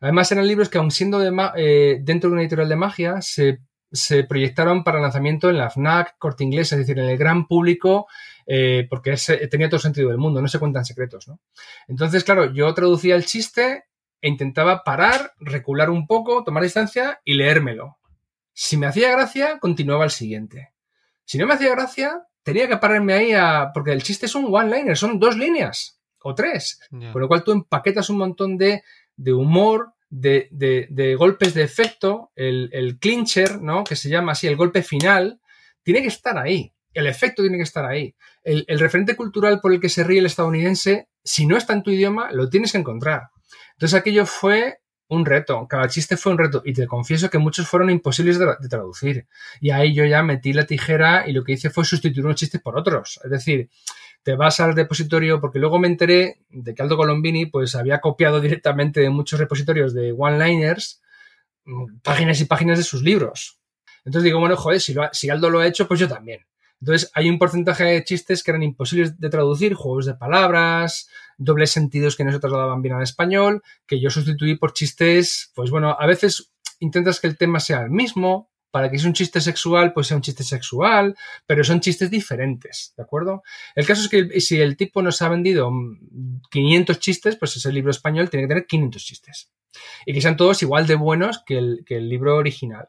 Además, 0.00 0.30
eran 0.32 0.46
libros 0.46 0.68
que, 0.68 0.78
aun 0.78 0.90
siendo 0.90 1.18
de 1.18 1.32
eh, 1.56 1.98
dentro 2.02 2.28
de 2.28 2.34
una 2.34 2.42
editorial 2.42 2.68
de 2.68 2.76
magia, 2.76 3.20
se, 3.22 3.60
se 3.90 4.24
proyectaron 4.24 4.82
para 4.84 5.00
lanzamiento 5.00 5.48
en 5.50 5.58
la 5.58 5.70
FNAC, 5.70 6.16
Corte 6.18 6.44
Inglés, 6.44 6.72
es 6.72 6.78
decir, 6.78 6.98
en 6.98 7.08
el 7.08 7.16
gran 7.18 7.46
público, 7.46 8.06
eh, 8.46 8.86
porque 8.90 9.12
ese- 9.12 9.46
tenía 9.48 9.68
todo 9.68 9.78
sentido 9.80 10.08
del 10.08 10.18
mundo, 10.18 10.40
no 10.42 10.48
se 10.48 10.58
cuentan 10.58 10.84
secretos, 10.84 11.28
¿no? 11.28 11.38
Entonces, 11.86 12.24
claro, 12.24 12.52
yo 12.52 12.72
traducía 12.74 13.14
el 13.14 13.24
chiste 13.24 13.84
e 14.20 14.28
intentaba 14.28 14.82
parar, 14.84 15.32
recular 15.38 15.90
un 15.90 16.06
poco, 16.06 16.42
tomar 16.44 16.62
distancia 16.62 17.20
y 17.24 17.34
leérmelo. 17.34 17.98
Si 18.52 18.76
me 18.76 18.86
hacía 18.86 19.10
gracia, 19.12 19.58
continuaba 19.60 20.04
el 20.04 20.10
siguiente. 20.10 20.72
Si 21.24 21.38
no 21.38 21.46
me 21.46 21.54
hacía 21.54 21.70
gracia, 21.70 22.22
tenía 22.42 22.68
que 22.68 22.76
pararme 22.76 23.14
ahí 23.14 23.32
a... 23.32 23.70
porque 23.72 23.92
el 23.92 24.02
chiste 24.02 24.26
es 24.26 24.34
un 24.34 24.46
one-liner, 24.52 24.96
son 24.96 25.18
dos 25.18 25.36
líneas 25.36 26.00
o 26.22 26.34
tres. 26.34 26.80
Con 27.12 27.22
lo 27.22 27.28
cual 27.28 27.42
tú 27.44 27.52
empaquetas 27.52 28.10
un 28.10 28.18
montón 28.18 28.56
de, 28.58 28.82
de 29.16 29.32
humor, 29.32 29.92
de, 30.10 30.48
de- 30.50 31.14
golpes 31.16 31.54
de 31.54 31.62
efecto, 31.62 32.30
el, 32.34 32.68
el 32.72 32.98
clincher, 32.98 33.60
¿no? 33.60 33.84
Que 33.84 33.96
se 33.96 34.08
llama 34.08 34.32
así, 34.32 34.46
el 34.46 34.56
golpe 34.56 34.82
final, 34.82 35.40
tiene 35.82 36.02
que 36.02 36.08
estar 36.08 36.36
ahí. 36.38 36.72
El 36.92 37.06
efecto 37.06 37.42
tiene 37.42 37.56
que 37.56 37.62
estar 37.62 37.84
ahí. 37.86 38.14
El, 38.44 38.64
el 38.68 38.78
referente 38.78 39.16
cultural 39.16 39.60
por 39.60 39.72
el 39.72 39.80
que 39.80 39.88
se 39.88 40.04
ríe 40.04 40.18
el 40.18 40.26
estadounidense, 40.26 41.08
si 41.24 41.46
no 41.46 41.56
está 41.56 41.72
en 41.72 41.82
tu 41.82 41.90
idioma, 41.90 42.30
lo 42.32 42.50
tienes 42.50 42.72
que 42.72 42.78
encontrar. 42.78 43.30
Entonces 43.72 43.98
aquello 43.98 44.26
fue 44.26 44.78
un 45.08 45.24
reto. 45.24 45.66
Cada 45.68 45.88
chiste 45.88 46.16
fue 46.16 46.32
un 46.32 46.38
reto. 46.38 46.62
Y 46.64 46.72
te 46.74 46.86
confieso 46.86 47.30
que 47.30 47.38
muchos 47.38 47.66
fueron 47.66 47.88
imposibles 47.90 48.38
de, 48.38 48.46
de 48.60 48.68
traducir. 48.68 49.26
Y 49.60 49.70
ahí 49.70 49.94
yo 49.94 50.04
ya 50.04 50.22
metí 50.22 50.52
la 50.52 50.66
tijera 50.66 51.28
y 51.28 51.32
lo 51.32 51.44
que 51.44 51.52
hice 51.52 51.70
fue 51.70 51.84
sustituir 51.84 52.24
unos 52.24 52.36
chistes 52.36 52.60
por 52.60 52.78
otros. 52.78 53.20
Es 53.24 53.30
decir, 53.30 53.70
te 54.22 54.36
vas 54.36 54.60
al 54.60 54.74
repositorio, 54.74 55.40
porque 55.40 55.58
luego 55.58 55.78
me 55.78 55.88
enteré 55.88 56.38
de 56.50 56.74
que 56.74 56.82
Aldo 56.82 56.96
Colombini 56.96 57.46
pues 57.46 57.74
había 57.74 58.00
copiado 58.00 58.40
directamente 58.40 59.00
de 59.00 59.10
muchos 59.10 59.40
repositorios 59.40 59.94
de 59.94 60.12
one-liners 60.16 61.02
mm, 61.64 61.98
páginas 62.02 62.40
y 62.40 62.44
páginas 62.44 62.78
de 62.78 62.84
sus 62.84 63.02
libros. 63.02 63.58
Entonces 64.04 64.24
digo, 64.24 64.40
bueno, 64.40 64.56
joder, 64.56 64.80
si, 64.80 64.94
si 65.12 65.30
Aldo 65.30 65.50
lo 65.50 65.60
ha 65.60 65.66
hecho, 65.66 65.88
pues 65.88 66.00
yo 66.00 66.08
también. 66.08 66.40
Entonces 66.80 67.10
hay 67.14 67.28
un 67.28 67.38
porcentaje 67.38 67.84
de 67.84 68.04
chistes 68.04 68.42
que 68.42 68.50
eran 68.50 68.62
imposibles 68.62 69.18
de 69.18 69.30
traducir, 69.30 69.74
juegos 69.74 70.06
de 70.06 70.14
palabras, 70.14 71.08
dobles 71.38 71.70
sentidos 71.70 72.16
que 72.16 72.24
no 72.24 72.32
se 72.32 72.40
trasladaban 72.40 72.82
bien 72.82 72.94
al 72.94 73.02
español, 73.02 73.62
que 73.86 74.00
yo 74.00 74.10
sustituí 74.10 74.56
por 74.56 74.72
chistes, 74.72 75.52
pues 75.54 75.70
bueno, 75.70 75.96
a 75.98 76.06
veces 76.06 76.52
intentas 76.80 77.20
que 77.20 77.28
el 77.28 77.36
tema 77.36 77.60
sea 77.60 77.82
el 77.82 77.90
mismo, 77.90 78.50
para 78.72 78.90
que 78.90 78.96
es 78.96 79.04
un 79.04 79.12
chiste 79.12 79.40
sexual, 79.40 79.92
pues 79.92 80.08
sea 80.08 80.16
un 80.16 80.22
chiste 80.22 80.42
sexual, 80.42 81.14
pero 81.46 81.62
son 81.62 81.80
chistes 81.80 82.10
diferentes, 82.10 82.94
¿de 82.96 83.02
acuerdo? 83.02 83.42
El 83.76 83.86
caso 83.86 84.02
es 84.02 84.08
que 84.08 84.40
si 84.40 84.60
el 84.60 84.76
tipo 84.76 85.02
nos 85.02 85.22
ha 85.22 85.28
vendido 85.28 85.70
mm, 85.70 86.40
500 86.50 86.98
chistes, 86.98 87.36
pues 87.36 87.56
ese 87.56 87.70
libro 87.70 87.90
español 87.90 88.30
tiene 88.30 88.44
que 88.44 88.48
tener 88.48 88.66
500 88.66 89.04
chistes. 89.04 89.50
Y 90.06 90.14
que 90.14 90.20
sean 90.20 90.36
todos 90.36 90.62
igual 90.62 90.86
de 90.86 90.96
buenos 90.96 91.42
que 91.46 91.58
el, 91.58 91.84
que 91.86 91.96
el 91.96 92.08
libro 92.08 92.36
original. 92.36 92.88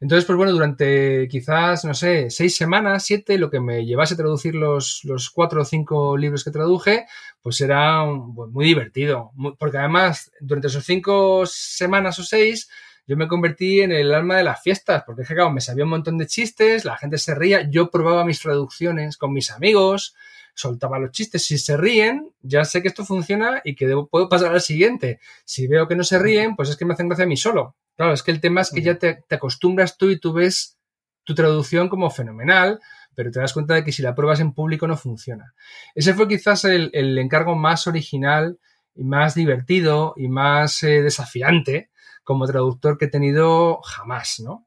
Entonces, 0.00 0.24
pues 0.24 0.36
bueno, 0.36 0.52
durante 0.52 1.26
quizás, 1.28 1.84
no 1.84 1.92
sé, 1.92 2.30
seis 2.30 2.56
semanas, 2.56 3.04
siete, 3.04 3.36
lo 3.36 3.50
que 3.50 3.60
me 3.60 3.84
llevase 3.84 4.14
a 4.14 4.16
traducir 4.16 4.54
los, 4.54 5.00
los 5.04 5.28
cuatro 5.30 5.62
o 5.62 5.64
cinco 5.64 6.16
libros 6.16 6.44
que 6.44 6.52
traduje, 6.52 7.06
pues 7.42 7.60
era 7.60 8.04
muy 8.04 8.64
divertido. 8.64 9.32
Porque 9.58 9.78
además, 9.78 10.30
durante 10.40 10.68
esos 10.68 10.84
cinco 10.84 11.44
semanas 11.46 12.18
o 12.20 12.22
seis, 12.22 12.68
yo 13.08 13.16
me 13.16 13.26
convertí 13.26 13.80
en 13.80 13.90
el 13.90 14.14
alma 14.14 14.36
de 14.36 14.44
las 14.44 14.62
fiestas, 14.62 15.02
porque 15.04 15.24
claro, 15.24 15.50
me 15.50 15.60
sabía 15.60 15.82
un 15.84 15.90
montón 15.90 16.18
de 16.18 16.26
chistes, 16.26 16.84
la 16.84 16.96
gente 16.96 17.18
se 17.18 17.34
ría, 17.34 17.68
yo 17.68 17.90
probaba 17.90 18.24
mis 18.24 18.40
traducciones 18.40 19.16
con 19.16 19.32
mis 19.32 19.50
amigos, 19.50 20.14
soltaba 20.54 20.98
los 20.98 21.10
chistes, 21.12 21.44
si 21.46 21.56
se 21.58 21.76
ríen, 21.76 22.30
ya 22.42 22.64
sé 22.64 22.82
que 22.82 22.88
esto 22.88 23.04
funciona 23.04 23.60
y 23.64 23.74
que 23.74 23.86
debo- 23.88 24.08
puedo 24.08 24.28
pasar 24.28 24.52
al 24.52 24.60
siguiente. 24.60 25.20
Si 25.44 25.66
veo 25.66 25.88
que 25.88 25.96
no 25.96 26.04
se 26.04 26.18
ríen, 26.18 26.54
pues 26.54 26.68
es 26.68 26.76
que 26.76 26.84
me 26.84 26.94
hacen 26.94 27.08
gracia 27.08 27.24
a 27.24 27.28
mí 27.28 27.36
solo. 27.36 27.76
Claro, 27.96 28.12
es 28.12 28.22
que 28.22 28.30
el 28.30 28.40
tema 28.40 28.60
es 28.60 28.70
que 28.70 28.82
ya 28.82 28.96
te, 28.98 29.24
te 29.26 29.34
acostumbras 29.36 29.96
tú 29.96 30.10
y 30.10 30.18
tú 30.20 30.32
ves 30.32 30.76
tu 31.24 31.34
traducción 31.34 31.88
como 31.88 32.10
fenomenal, 32.10 32.80
pero 33.14 33.30
te 33.30 33.40
das 33.40 33.52
cuenta 33.52 33.74
de 33.74 33.84
que 33.84 33.92
si 33.92 34.02
la 34.02 34.14
pruebas 34.14 34.40
en 34.40 34.52
público 34.52 34.86
no 34.86 34.96
funciona. 34.96 35.54
Ese 35.94 36.14
fue 36.14 36.28
quizás 36.28 36.64
el, 36.64 36.90
el 36.92 37.16
encargo 37.18 37.54
más 37.56 37.86
original 37.86 38.58
y 38.94 39.04
más 39.04 39.34
divertido 39.34 40.14
y 40.16 40.28
más 40.28 40.82
eh, 40.82 41.02
desafiante 41.02 41.90
como 42.28 42.46
traductor 42.46 42.98
que 42.98 43.06
he 43.06 43.08
tenido 43.08 43.80
jamás, 43.80 44.38
¿no? 44.44 44.66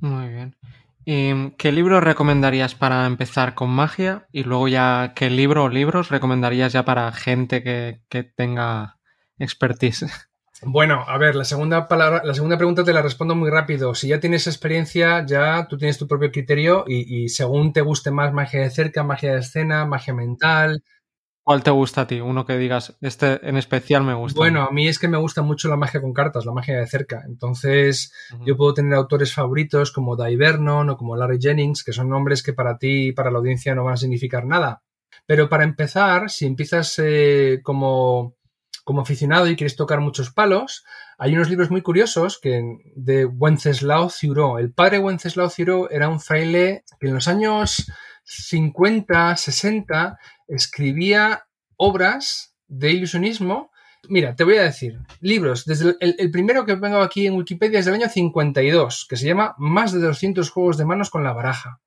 Muy 0.00 0.28
bien. 0.28 0.54
¿Y 1.06 1.52
qué 1.52 1.72
libro 1.72 1.98
recomendarías 1.98 2.74
para 2.74 3.06
empezar 3.06 3.54
con 3.54 3.70
magia? 3.70 4.26
Y 4.32 4.44
luego 4.44 4.68
ya, 4.68 5.14
¿qué 5.16 5.30
libro 5.30 5.64
o 5.64 5.68
libros 5.70 6.10
recomendarías 6.10 6.74
ya 6.74 6.84
para 6.84 7.10
gente 7.12 7.62
que, 7.62 8.02
que 8.10 8.22
tenga 8.22 8.98
expertise? 9.38 10.04
Bueno, 10.62 11.06
a 11.08 11.16
ver, 11.16 11.36
la 11.36 11.44
segunda 11.44 11.88
palabra, 11.88 12.20
la 12.22 12.34
segunda 12.34 12.58
pregunta 12.58 12.84
te 12.84 12.92
la 12.92 13.00
respondo 13.00 13.34
muy 13.34 13.48
rápido. 13.48 13.94
Si 13.94 14.08
ya 14.08 14.20
tienes 14.20 14.46
experiencia, 14.46 15.24
ya 15.24 15.66
tú 15.66 15.78
tienes 15.78 15.96
tu 15.96 16.06
propio 16.06 16.30
criterio 16.30 16.84
y, 16.86 17.24
y 17.24 17.28
según 17.30 17.72
te 17.72 17.80
guste 17.80 18.10
más 18.10 18.34
magia 18.34 18.60
de 18.60 18.68
cerca, 18.68 19.02
magia 19.02 19.32
de 19.32 19.38
escena, 19.38 19.86
magia 19.86 20.12
mental, 20.12 20.82
¿Cuál 21.50 21.64
te 21.64 21.72
gusta 21.72 22.02
a 22.02 22.06
ti? 22.06 22.20
Uno 22.20 22.46
que 22.46 22.56
digas, 22.56 22.96
este 23.00 23.40
en 23.42 23.56
especial 23.56 24.04
me 24.04 24.14
gusta. 24.14 24.38
Bueno, 24.38 24.62
a 24.62 24.70
mí 24.70 24.86
es 24.86 25.00
que 25.00 25.08
me 25.08 25.18
gusta 25.18 25.42
mucho 25.42 25.68
la 25.68 25.76
magia 25.76 26.00
con 26.00 26.12
cartas, 26.12 26.46
la 26.46 26.52
magia 26.52 26.78
de 26.78 26.86
cerca. 26.86 27.24
Entonces, 27.26 28.12
uh 28.30 28.36
-huh. 28.36 28.46
yo 28.46 28.56
puedo 28.56 28.72
tener 28.72 28.94
autores 28.94 29.34
favoritos 29.34 29.90
como 29.90 30.14
Dai 30.14 30.36
Vernon 30.36 30.90
o 30.90 30.96
como 30.96 31.16
Larry 31.16 31.40
Jennings, 31.40 31.82
que 31.82 31.92
son 31.92 32.08
nombres 32.08 32.44
que 32.44 32.52
para 32.52 32.78
ti 32.78 33.08
y 33.08 33.12
para 33.12 33.32
la 33.32 33.38
audiencia 33.38 33.74
no 33.74 33.82
van 33.82 33.94
a 33.94 33.96
significar 33.96 34.46
nada. 34.46 34.84
Pero 35.26 35.48
para 35.48 35.64
empezar, 35.64 36.30
si 36.30 36.46
empiezas 36.46 36.94
eh, 37.02 37.58
como, 37.64 38.36
como 38.84 39.00
aficionado 39.00 39.48
y 39.48 39.56
quieres 39.56 39.74
tocar 39.74 39.98
muchos 40.00 40.30
palos, 40.30 40.84
hay 41.18 41.34
unos 41.34 41.50
libros 41.50 41.68
muy 41.68 41.82
curiosos 41.82 42.38
que 42.40 42.62
de 42.94 43.24
Wenceslao 43.24 44.08
Ciuró. 44.08 44.60
El 44.60 44.72
padre 44.72 45.00
Wenceslao 45.00 45.50
Ciuró 45.50 45.90
era 45.90 46.08
un 46.08 46.20
fraile 46.20 46.84
que 47.00 47.08
en 47.08 47.14
los 47.14 47.26
años 47.26 47.90
50, 48.24 49.36
60 49.36 50.18
escribía 50.48 51.46
obras 51.76 52.54
de 52.66 52.92
ilusionismo. 52.92 53.70
Mira, 54.08 54.34
te 54.34 54.44
voy 54.44 54.56
a 54.56 54.62
decir, 54.62 54.98
libros, 55.20 55.64
desde 55.66 55.96
el, 56.00 56.30
primero 56.30 56.64
que 56.64 56.74
vengo 56.74 56.98
aquí 56.98 57.26
en 57.26 57.34
Wikipedia 57.34 57.78
es 57.78 57.84
del 57.84 57.94
año 57.94 58.08
52, 58.08 59.06
que 59.08 59.16
se 59.16 59.26
llama 59.26 59.54
Más 59.58 59.92
de 59.92 60.00
200 60.00 60.50
juegos 60.50 60.78
de 60.78 60.86
manos 60.86 61.10
con 61.10 61.22
la 61.22 61.32
baraja. 61.32 61.80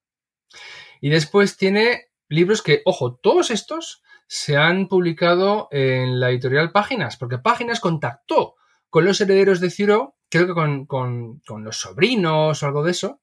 Y 1.02 1.10
después 1.10 1.58
tiene 1.58 2.08
libros 2.30 2.62
que, 2.62 2.82
ojo, 2.86 3.16
todos 3.16 3.52
estos 3.52 4.04
se 4.28 4.58
han 4.58 4.88
publicado 4.88 5.68
en 5.72 6.20
la 6.20 6.30
editorial 6.30 6.72
Páginas, 6.72 7.18
porque 7.18 7.40
Páginas 7.40 7.80
contactó 7.80 8.56
con 8.90 9.06
los 9.06 9.20
herederos 9.22 9.60
de 9.60 9.70
Ciro, 9.72 10.16
creo 10.30 10.48
que 10.48 10.54
con, 10.54 10.86
con, 10.86 11.40
con 11.40 11.64
los 11.64 11.78
sobrinos 11.78 12.62
o 12.62 12.66
algo 12.66 12.84
de 12.84 12.92
eso. 12.92 13.22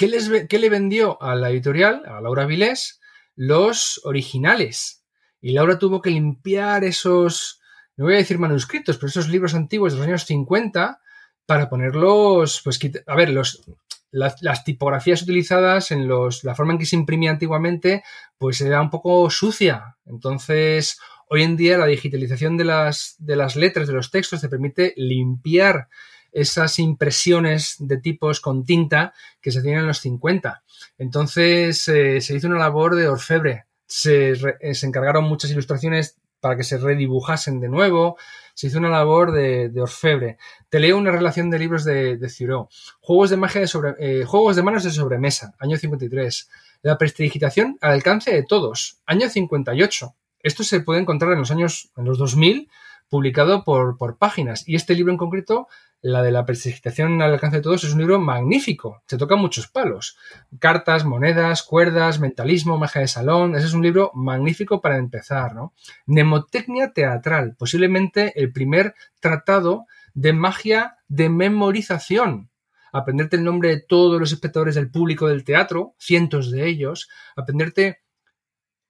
¿Qué, 0.00 0.08
les, 0.08 0.30
¿Qué 0.48 0.58
le 0.58 0.70
vendió 0.70 1.22
a 1.22 1.34
la 1.34 1.50
editorial, 1.50 2.04
a 2.06 2.22
Laura 2.22 2.46
Vilés? 2.46 3.02
los 3.36 4.00
originales. 4.04 5.04
Y 5.42 5.52
Laura 5.52 5.78
tuvo 5.78 6.00
que 6.00 6.08
limpiar 6.08 6.84
esos, 6.84 7.60
no 7.98 8.06
voy 8.06 8.14
a 8.14 8.16
decir 8.16 8.38
manuscritos, 8.38 8.96
pero 8.96 9.08
esos 9.08 9.28
libros 9.28 9.54
antiguos 9.54 9.92
de 9.92 9.98
los 9.98 10.08
años 10.08 10.24
50 10.24 11.02
para 11.44 11.68
ponerlos, 11.68 12.62
pues, 12.64 12.80
a 13.06 13.14
ver, 13.14 13.28
los, 13.28 13.62
las, 14.10 14.40
las, 14.40 14.64
tipografías 14.64 15.20
utilizadas 15.20 15.90
en 15.90 16.08
los, 16.08 16.44
la 16.44 16.54
forma 16.54 16.72
en 16.72 16.78
que 16.78 16.86
se 16.86 16.96
imprimía 16.96 17.32
antiguamente, 17.32 18.02
pues 18.38 18.62
era 18.62 18.80
un 18.80 18.88
poco 18.88 19.28
sucia. 19.28 19.98
Entonces, 20.06 20.98
hoy 21.28 21.42
en 21.42 21.58
día 21.58 21.76
la 21.76 21.84
digitalización 21.84 22.56
de 22.56 22.64
las, 22.64 23.16
de 23.18 23.36
las 23.36 23.54
letras, 23.54 23.86
de 23.86 23.92
los 23.92 24.10
textos, 24.10 24.40
te 24.40 24.48
permite 24.48 24.94
limpiar 24.96 25.88
esas 26.32 26.78
impresiones 26.78 27.76
de 27.78 27.98
tipos 27.98 28.40
con 28.40 28.64
tinta 28.64 29.14
que 29.40 29.50
se 29.50 29.60
hacían 29.60 29.80
en 29.80 29.86
los 29.86 29.98
50. 29.98 30.62
Entonces 30.98 31.86
eh, 31.88 32.20
se 32.20 32.34
hizo 32.34 32.46
una 32.48 32.58
labor 32.58 32.94
de 32.94 33.08
orfebre. 33.08 33.66
Se, 33.86 34.32
eh, 34.32 34.74
se, 34.74 34.86
encargaron 34.86 35.24
muchas 35.24 35.50
ilustraciones 35.50 36.16
para 36.40 36.56
que 36.56 36.64
se 36.64 36.78
redibujasen 36.78 37.60
de 37.60 37.68
nuevo. 37.68 38.16
Se 38.54 38.66
hizo 38.66 38.78
una 38.78 38.88
labor 38.88 39.32
de, 39.32 39.72
orfebre. 39.80 40.38
Te 40.68 40.80
leo 40.80 40.96
una 40.96 41.10
relación 41.10 41.50
de 41.50 41.58
libros 41.58 41.84
de, 41.84 42.16
de 42.16 42.28
Ciro. 42.28 42.68
Juegos 43.00 43.30
de 43.30 43.36
magia 43.36 43.60
de 43.60 43.66
sobre, 43.66 43.94
eh, 43.98 44.24
Juegos 44.24 44.56
de 44.56 44.62
manos 44.62 44.84
de 44.84 44.90
sobremesa, 44.90 45.54
año 45.58 45.76
53. 45.76 46.48
La 46.82 46.98
prestigitación 46.98 47.78
al 47.80 47.92
alcance 47.92 48.32
de 48.32 48.42
todos, 48.42 49.00
año 49.06 49.28
58. 49.28 50.14
Esto 50.42 50.64
se 50.64 50.80
puede 50.80 51.00
encontrar 51.00 51.32
en 51.32 51.40
los 51.40 51.50
años, 51.50 51.90
en 51.96 52.06
los 52.06 52.18
2000, 52.18 52.70
publicado 53.08 53.64
por, 53.64 53.98
por 53.98 54.16
páginas. 54.16 54.66
Y 54.66 54.76
este 54.76 54.94
libro 54.94 55.12
en 55.12 55.18
concreto 55.18 55.68
la 56.02 56.22
de 56.22 56.30
la 56.30 56.46
prestigitación 56.46 57.20
al 57.20 57.34
alcance 57.34 57.58
de 57.58 57.62
todos 57.62 57.84
es 57.84 57.92
un 57.92 57.98
libro 57.98 58.18
magnífico. 58.18 59.02
Se 59.06 59.18
tocan 59.18 59.38
muchos 59.38 59.68
palos. 59.68 60.16
Cartas, 60.58 61.04
monedas, 61.04 61.62
cuerdas, 61.62 62.20
mentalismo, 62.20 62.78
magia 62.78 63.02
de 63.02 63.08
salón. 63.08 63.54
Ese 63.54 63.66
es 63.66 63.74
un 63.74 63.82
libro 63.82 64.10
magnífico 64.14 64.80
para 64.80 64.96
empezar, 64.96 65.54
¿no? 65.54 65.74
Mnemotecnia 66.06 66.92
teatral. 66.92 67.54
Posiblemente 67.58 68.32
el 68.40 68.52
primer 68.52 68.94
tratado 69.20 69.86
de 70.14 70.32
magia 70.32 70.96
de 71.08 71.28
memorización. 71.28 72.50
Aprenderte 72.92 73.36
el 73.36 73.44
nombre 73.44 73.68
de 73.68 73.80
todos 73.80 74.18
los 74.18 74.32
espectadores 74.32 74.74
del 74.74 74.90
público 74.90 75.28
del 75.28 75.44
teatro, 75.44 75.94
cientos 75.98 76.50
de 76.50 76.66
ellos. 76.66 77.08
Aprenderte 77.36 78.00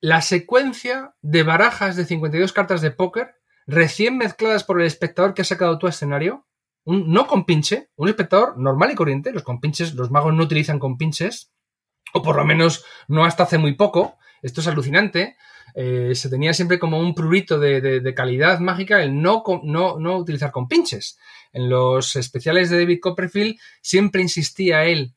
la 0.00 0.22
secuencia 0.22 1.14
de 1.20 1.42
barajas 1.42 1.96
de 1.96 2.04
52 2.04 2.52
cartas 2.52 2.80
de 2.80 2.92
póker 2.92 3.34
recién 3.66 4.16
mezcladas 4.16 4.64
por 4.64 4.80
el 4.80 4.86
espectador 4.86 5.34
que 5.34 5.42
ha 5.42 5.44
sacado 5.44 5.78
tu 5.78 5.86
escenario 5.86 6.46
un, 6.84 7.12
no 7.12 7.26
con 7.26 7.44
pinche, 7.44 7.90
un 7.96 8.08
espectador 8.08 8.58
normal 8.58 8.90
y 8.92 8.94
corriente, 8.94 9.32
los 9.32 9.42
compinches, 9.42 9.94
los 9.94 10.10
magos 10.10 10.34
no 10.34 10.42
utilizan 10.42 10.78
compinches, 10.78 11.52
o 12.12 12.22
por 12.22 12.37
lo 12.37 12.44
menos 12.44 12.84
no 13.08 13.25
hasta 13.25 13.44
hace 13.44 13.58
muy 13.58 13.75
poco, 13.75 14.18
esto 14.42 14.60
es 14.60 14.68
alucinante, 14.68 15.37
eh, 15.75 16.14
se 16.14 16.28
tenía 16.28 16.52
siempre 16.52 16.78
como 16.78 16.99
un 16.99 17.14
prurito 17.14 17.58
de, 17.58 17.80
de, 17.80 18.14
calidad 18.14 18.58
mágica 18.58 19.02
el 19.02 19.20
no, 19.20 19.44
no, 19.62 19.99
no 20.00 20.16
utilizar 20.16 20.50
compinches. 20.50 21.18
En 21.52 21.68
los 21.68 22.16
especiales 22.16 22.70
de 22.70 22.78
David 22.80 22.99
Copperfield 23.00 23.56
siempre 23.80 24.22
insistía 24.22 24.84
él, 24.84 25.14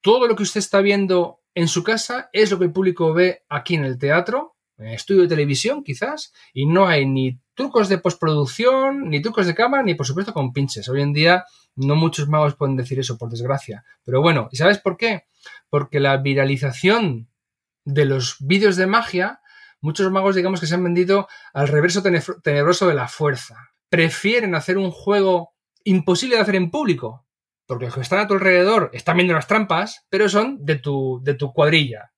todo 0.00 0.26
lo 0.26 0.34
que 0.34 0.42
usted 0.42 0.58
está 0.58 0.80
viendo 0.80 1.40
en 1.54 1.68
su 1.68 1.84
casa 1.84 2.28
es 2.32 2.50
lo 2.50 2.58
que 2.58 2.64
el 2.64 2.72
público 2.72 3.12
ve 3.12 3.44
aquí 3.48 3.74
en 3.74 3.84
el 3.84 3.98
teatro, 3.98 4.56
estudio 4.78 5.22
de 5.22 5.28
televisión 5.28 5.84
quizás, 5.84 6.32
y 6.52 6.66
no 6.66 6.86
hay 6.86 7.06
ni 7.06 7.38
trucos 7.54 7.88
de 7.88 7.98
postproducción, 7.98 9.10
ni 9.10 9.20
trucos 9.20 9.46
de 9.46 9.54
cámara, 9.54 9.82
ni 9.82 9.94
por 9.94 10.06
supuesto 10.06 10.32
con 10.32 10.52
pinches. 10.52 10.88
Hoy 10.88 11.02
en 11.02 11.12
día 11.12 11.44
no 11.76 11.96
muchos 11.96 12.28
magos 12.28 12.54
pueden 12.54 12.76
decir 12.76 12.98
eso, 12.98 13.18
por 13.18 13.30
desgracia. 13.30 13.84
Pero 14.04 14.20
bueno, 14.20 14.48
¿y 14.50 14.56
sabes 14.56 14.78
por 14.78 14.96
qué? 14.96 15.26
Porque 15.70 16.00
la 16.00 16.16
viralización 16.18 17.28
de 17.84 18.04
los 18.04 18.36
vídeos 18.40 18.76
de 18.76 18.86
magia, 18.86 19.40
muchos 19.80 20.10
magos 20.10 20.36
digamos 20.36 20.60
que 20.60 20.66
se 20.66 20.74
han 20.74 20.84
vendido 20.84 21.28
al 21.52 21.68
reverso 21.68 22.02
tenebroso 22.02 22.88
de 22.88 22.94
la 22.94 23.08
fuerza. 23.08 23.70
Prefieren 23.88 24.54
hacer 24.54 24.78
un 24.78 24.90
juego 24.90 25.54
imposible 25.84 26.36
de 26.36 26.42
hacer 26.42 26.54
en 26.54 26.70
público, 26.70 27.26
porque 27.66 27.86
los 27.86 27.94
que 27.94 28.00
están 28.00 28.20
a 28.20 28.26
tu 28.26 28.34
alrededor 28.34 28.90
están 28.92 29.16
viendo 29.16 29.34
las 29.34 29.46
trampas, 29.46 30.06
pero 30.08 30.28
son 30.28 30.64
de 30.64 30.76
tu, 30.76 31.20
de 31.22 31.34
tu 31.34 31.52
cuadrilla. 31.52 32.12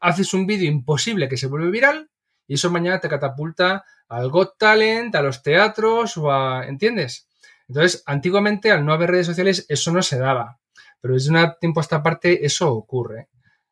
Haces 0.00 0.34
un 0.34 0.46
vídeo 0.46 0.70
imposible 0.70 1.28
que 1.28 1.36
se 1.36 1.46
vuelve 1.46 1.70
viral 1.70 2.10
y 2.46 2.54
eso 2.54 2.70
mañana 2.70 3.00
te 3.00 3.08
catapulta 3.08 3.84
al 4.08 4.30
Got 4.30 4.58
Talent, 4.58 5.14
a 5.14 5.22
los 5.22 5.42
teatros 5.42 6.16
o 6.16 6.30
a... 6.30 6.66
¿Entiendes? 6.66 7.28
Entonces, 7.68 8.02
antiguamente, 8.06 8.70
al 8.70 8.84
no 8.84 8.92
haber 8.92 9.10
redes 9.10 9.26
sociales, 9.26 9.66
eso 9.68 9.92
no 9.92 10.02
se 10.02 10.18
daba. 10.18 10.60
Pero 11.00 11.14
desde 11.14 11.30
un 11.30 11.54
tiempo 11.60 11.80
a 11.80 11.82
esta 11.82 12.02
parte, 12.02 12.46
eso 12.46 12.72
ocurre, 12.72 13.28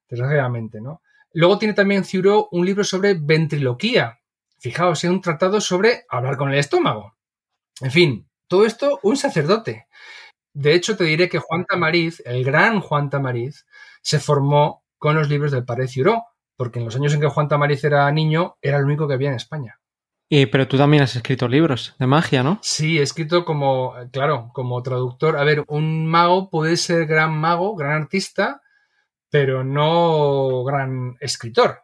desgraciadamente, 0.08 0.80
¿no? 0.80 1.02
Luego 1.32 1.58
tiene 1.58 1.74
también 1.74 2.04
Ciuro 2.04 2.48
un 2.52 2.64
libro 2.64 2.84
sobre 2.84 3.14
ventriloquía. 3.14 4.20
Fijaos, 4.58 5.02
es 5.04 5.10
un 5.10 5.20
tratado 5.20 5.60
sobre 5.60 6.04
hablar 6.08 6.36
con 6.36 6.52
el 6.52 6.58
estómago. 6.58 7.16
En 7.80 7.90
fin, 7.90 8.28
todo 8.46 8.64
esto 8.64 9.00
un 9.02 9.16
sacerdote. 9.16 9.88
De 10.52 10.74
hecho, 10.74 10.96
te 10.96 11.04
diré 11.04 11.28
que 11.28 11.40
Juan 11.40 11.64
Tamariz, 11.64 12.22
el 12.24 12.44
gran 12.44 12.80
Juan 12.80 13.10
Tamariz, 13.10 13.66
se 14.00 14.20
formó 14.20 14.83
con 14.98 15.16
los 15.16 15.28
libros 15.28 15.52
del 15.52 15.64
padre 15.64 15.88
Ciuró, 15.88 16.24
porque 16.56 16.78
en 16.78 16.84
los 16.84 16.96
años 16.96 17.14
en 17.14 17.20
que 17.20 17.28
Juan 17.28 17.48
Tamariz 17.48 17.84
era 17.84 18.10
niño, 18.12 18.56
era 18.62 18.78
el 18.78 18.84
único 18.84 19.08
que 19.08 19.14
había 19.14 19.30
en 19.30 19.36
España. 19.36 19.80
Y, 20.28 20.46
pero 20.46 20.66
tú 20.66 20.78
también 20.78 21.02
has 21.02 21.14
escrito 21.16 21.48
libros 21.48 21.94
de 21.98 22.06
magia, 22.06 22.42
¿no? 22.42 22.58
Sí, 22.62 22.98
he 22.98 23.02
escrito 23.02 23.44
como, 23.44 23.94
claro, 24.10 24.50
como 24.54 24.82
traductor. 24.82 25.36
A 25.36 25.44
ver, 25.44 25.64
un 25.68 26.06
mago 26.06 26.50
puede 26.50 26.76
ser 26.76 27.06
gran 27.06 27.32
mago, 27.36 27.76
gran 27.76 28.02
artista, 28.02 28.62
pero 29.30 29.64
no 29.64 30.64
gran 30.64 31.16
escritor. 31.20 31.82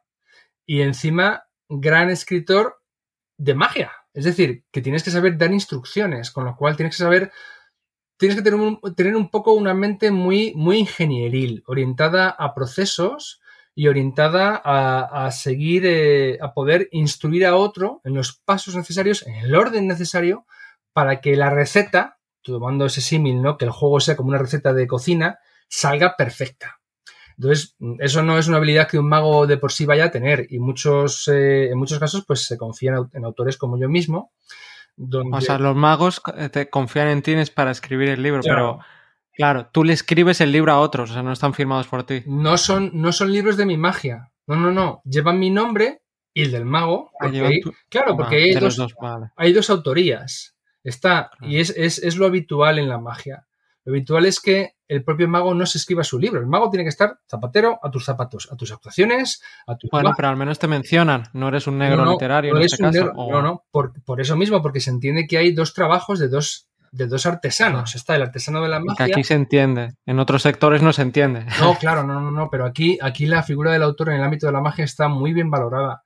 Y 0.64 0.80
encima, 0.80 1.44
gran 1.68 2.08
escritor 2.10 2.80
de 3.36 3.54
magia. 3.54 3.92
Es 4.12 4.24
decir, 4.24 4.64
que 4.70 4.80
tienes 4.82 5.02
que 5.02 5.10
saber 5.10 5.36
dar 5.36 5.52
instrucciones, 5.52 6.30
con 6.30 6.44
lo 6.44 6.56
cual 6.56 6.76
tienes 6.76 6.96
que 6.96 7.02
saber, 7.02 7.32
tienes 8.20 8.36
que 8.36 8.42
tener 8.42 8.60
un, 8.60 8.78
tener 8.94 9.16
un 9.16 9.30
poco 9.30 9.54
una 9.54 9.72
mente 9.72 10.10
muy, 10.10 10.52
muy 10.54 10.76
ingenieril, 10.76 11.64
orientada 11.66 12.28
a 12.28 12.54
procesos 12.54 13.40
y 13.74 13.88
orientada 13.88 14.60
a, 14.62 15.24
a 15.24 15.30
seguir, 15.32 15.84
eh, 15.86 16.38
a 16.42 16.52
poder 16.52 16.90
instruir 16.92 17.46
a 17.46 17.56
otro 17.56 18.02
en 18.04 18.12
los 18.12 18.34
pasos 18.34 18.76
necesarios, 18.76 19.26
en 19.26 19.36
el 19.36 19.54
orden 19.54 19.86
necesario, 19.86 20.44
para 20.92 21.22
que 21.22 21.34
la 21.34 21.48
receta, 21.48 22.18
tomando 22.42 22.84
ese 22.84 23.00
símil, 23.00 23.40
¿no? 23.40 23.56
Que 23.56 23.64
el 23.64 23.70
juego 23.70 24.00
sea 24.00 24.16
como 24.16 24.28
una 24.28 24.38
receta 24.38 24.74
de 24.74 24.86
cocina, 24.86 25.38
salga 25.68 26.14
perfecta. 26.18 26.78
Entonces, 27.38 27.74
eso 28.00 28.22
no 28.22 28.36
es 28.36 28.48
una 28.48 28.58
habilidad 28.58 28.86
que 28.86 28.98
un 28.98 29.08
mago 29.08 29.46
de 29.46 29.56
por 29.56 29.72
sí 29.72 29.86
vaya 29.86 30.06
a 30.06 30.10
tener 30.10 30.46
y 30.50 30.58
muchos, 30.58 31.26
eh, 31.28 31.70
en 31.70 31.78
muchos 31.78 31.98
casos 31.98 32.26
pues 32.26 32.42
se 32.42 32.58
confían 32.58 33.08
en 33.14 33.24
autores 33.24 33.56
como 33.56 33.78
yo 33.78 33.88
mismo 33.88 34.32
donde... 35.08 35.36
O 35.36 35.40
sea, 35.40 35.58
los 35.58 35.74
magos 35.76 36.20
eh, 36.36 36.48
te 36.48 36.68
confían 36.68 37.08
en 37.08 37.22
ti 37.22 37.34
para 37.54 37.70
escribir 37.70 38.08
el 38.10 38.22
libro, 38.22 38.40
Claro. 38.42 38.78
pero 38.78 38.86
claro, 39.34 39.66
tú 39.72 39.84
le 39.84 39.92
escribes 39.94 40.40
el 40.40 40.52
libro 40.52 40.72
a 40.72 40.80
otros, 40.80 41.10
o 41.10 41.12
sea, 41.14 41.22
no 41.22 41.32
están 41.32 41.54
firmados 41.54 41.86
por 41.88 42.02
ti. 42.04 42.22
no 42.26 42.56
son, 42.58 42.90
no 42.94 43.12
son 43.12 43.32
libros 43.32 43.56
de 43.56 43.66
mi 43.66 43.76
magia. 43.76 44.30
No, 44.46 44.56
no, 44.56 44.70
no. 44.72 45.00
Llevan 45.04 45.38
mi 45.38 45.48
nombre 45.50 46.02
y 46.34 46.42
el 46.42 46.50
del 46.50 46.64
mago. 46.64 47.10
Ah, 47.14 47.16
porque 47.24 47.36
llevan 47.36 47.52
hay- 47.52 47.60
tu- 47.60 47.72
claro, 47.88 48.12
Ah, 48.12 48.16
porque 48.16 48.36
hay 48.36 48.54
de 48.54 48.60
los 48.60 48.76
dos, 48.76 48.92
dos, 48.92 48.94
vale. 49.00 49.30
hay 49.36 49.52
dos 49.52 49.70
autorías. 49.70 50.56
Está, 50.82 51.30
Claro. 51.38 51.52
y 51.52 51.60
es, 51.60 51.70
es, 51.76 51.98
es 51.98 52.16
lo 52.16 52.26
habitual 52.26 52.78
en 52.78 52.88
la 52.88 52.98
magia. 52.98 53.46
Lo 53.84 53.92
habitual 53.92 54.26
es 54.26 54.40
que 54.40 54.74
el 54.88 55.02
propio 55.04 55.26
mago 55.28 55.54
no 55.54 55.64
se 55.66 55.78
escriba 55.78 56.04
su 56.04 56.18
libro. 56.18 56.40
El 56.40 56.46
mago 56.46 56.68
tiene 56.68 56.84
que 56.84 56.90
estar 56.90 57.18
zapatero 57.28 57.78
a 57.82 57.90
tus 57.90 58.04
zapatos, 58.04 58.48
a 58.52 58.56
tus 58.56 58.72
actuaciones, 58.72 59.42
a 59.66 59.76
tus 59.76 59.88
Bueno, 59.90 60.12
pero 60.16 60.28
al 60.28 60.36
menos 60.36 60.58
te 60.58 60.66
mencionan, 60.66 61.24
no 61.32 61.48
eres 61.48 61.66
un 61.66 61.78
negro 61.78 61.98
No, 61.98 62.04
no, 62.04 62.10
literario 62.12 62.52
no 62.52 62.58
en 62.58 62.62
eres 62.62 62.72
este 62.74 62.84
un 62.84 62.90
caso. 62.92 63.04
negro. 63.06 63.18
o- 63.20 63.30
No, 63.32 63.42
no, 63.42 63.64
por, 63.70 63.92
por 64.04 64.20
eso 64.20 64.36
mismo, 64.36 64.60
porque 64.62 64.80
se 64.80 64.90
entiende 64.90 65.26
que 65.26 65.38
hay 65.38 65.52
dos 65.52 65.72
trabajos 65.72 66.18
de 66.18 66.28
dos, 66.28 66.66
de 66.92 67.06
dos 67.06 67.24
artesanos. 67.24 67.94
Está 67.94 68.16
el 68.16 68.22
artesano 68.22 68.60
de 68.62 68.68
la 68.68 68.80
magia. 68.80 69.06
aquí 69.06 69.24
se 69.24 69.34
entiende, 69.34 69.94
en 70.04 70.18
otros 70.18 70.42
sectores 70.42 70.82
no 70.82 70.92
se 70.92 71.02
entiende. 71.02 71.46
No, 71.60 71.74
claro, 71.80 72.02
no, 72.04 72.20
no, 72.20 72.30
no, 72.30 72.48
pero 72.50 72.66
aquí, 72.66 72.98
aquí 73.00 73.26
la 73.26 73.42
figura 73.42 73.72
del 73.72 73.82
autor 73.84 74.10
en 74.10 74.16
el 74.16 74.24
ámbito 74.24 74.46
de 74.46 74.52
la 74.52 74.60
magia 74.60 74.84
está 74.84 75.08
muy 75.08 75.32
bien 75.32 75.50
valorada. 75.50 76.02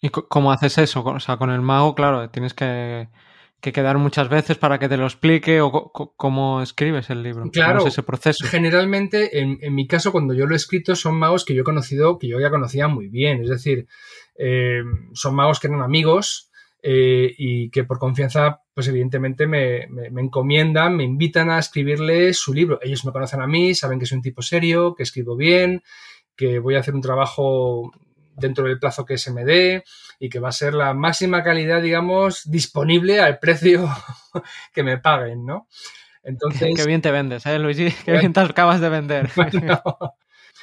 ¿Y 0.00 0.10
cómo 0.10 0.52
haces 0.52 0.78
eso? 0.78 1.02
O 1.04 1.20
sea, 1.20 1.36
con 1.36 1.50
el 1.50 1.60
mago, 1.60 1.94
claro, 1.94 2.30
tienes 2.30 2.54
que, 2.54 3.08
que 3.60 3.72
quedar 3.72 3.98
muchas 3.98 4.28
veces 4.28 4.56
para 4.56 4.78
que 4.78 4.88
te 4.88 4.96
lo 4.96 5.04
explique 5.04 5.60
o 5.60 5.72
cómo 6.16 6.62
escribes 6.62 7.10
el 7.10 7.22
libro. 7.22 7.50
Claro. 7.50 7.78
¿Cómo 7.78 7.88
es 7.88 7.94
ese 7.94 8.02
proceso? 8.04 8.46
Generalmente, 8.46 9.40
en, 9.40 9.58
en 9.60 9.74
mi 9.74 9.86
caso, 9.86 10.12
cuando 10.12 10.32
yo 10.34 10.46
lo 10.46 10.52
he 10.54 10.56
escrito, 10.56 10.94
son 10.94 11.16
magos 11.16 11.44
que 11.44 11.54
yo 11.54 11.62
he 11.62 11.64
conocido, 11.64 12.18
que 12.18 12.28
yo 12.28 12.38
ya 12.38 12.50
conocía 12.50 12.86
muy 12.88 13.08
bien. 13.08 13.42
Es 13.42 13.48
decir, 13.48 13.86
eh, 14.38 14.82
son 15.12 15.34
magos 15.34 15.58
que 15.58 15.66
eran 15.66 15.82
amigos 15.82 16.50
eh, 16.82 17.34
y 17.36 17.70
que 17.70 17.82
por 17.82 17.98
confianza, 17.98 18.60
pues 18.74 18.86
evidentemente 18.86 19.48
me, 19.48 19.88
me- 19.88 20.10
me 20.10 20.22
encomiendan, 20.22 20.94
me 20.96 21.02
invitan 21.02 21.50
a 21.50 21.58
escribirles 21.58 22.38
su 22.38 22.54
libro. 22.54 22.78
Ellos 22.80 23.04
me 23.04 23.10
conocen 23.10 23.40
a 23.40 23.48
mí, 23.48 23.74
saben 23.74 23.98
que 23.98 24.06
soy 24.06 24.16
un 24.16 24.22
tipo 24.22 24.42
serio, 24.42 24.94
que 24.94 25.02
escribo 25.02 25.34
bien, 25.34 25.82
que 26.36 26.60
voy 26.60 26.76
a 26.76 26.80
hacer 26.80 26.94
un 26.94 27.00
trabajo 27.00 27.90
dentro 28.38 28.64
del 28.64 28.78
plazo 28.78 29.04
que 29.04 29.18
se 29.18 29.32
me 29.32 29.44
dé 29.44 29.84
y 30.18 30.28
que 30.28 30.40
va 30.40 30.48
a 30.48 30.52
ser 30.52 30.74
la 30.74 30.94
máxima 30.94 31.42
calidad, 31.42 31.82
digamos, 31.82 32.42
disponible 32.50 33.20
al 33.20 33.38
precio 33.38 33.88
que 34.72 34.82
me 34.82 34.98
paguen, 34.98 35.44
¿no? 35.44 35.68
Entonces, 36.22 36.74
Qué 36.76 36.86
bien 36.86 37.00
te 37.00 37.10
vendes, 37.10 37.46
¿eh, 37.46 37.58
Luigi? 37.58 37.90
Qué 38.04 38.12
bien 38.12 38.32
te 38.32 38.40
acabas 38.40 38.80
de 38.80 38.88
vender. 38.88 39.30
Bueno, 39.36 39.80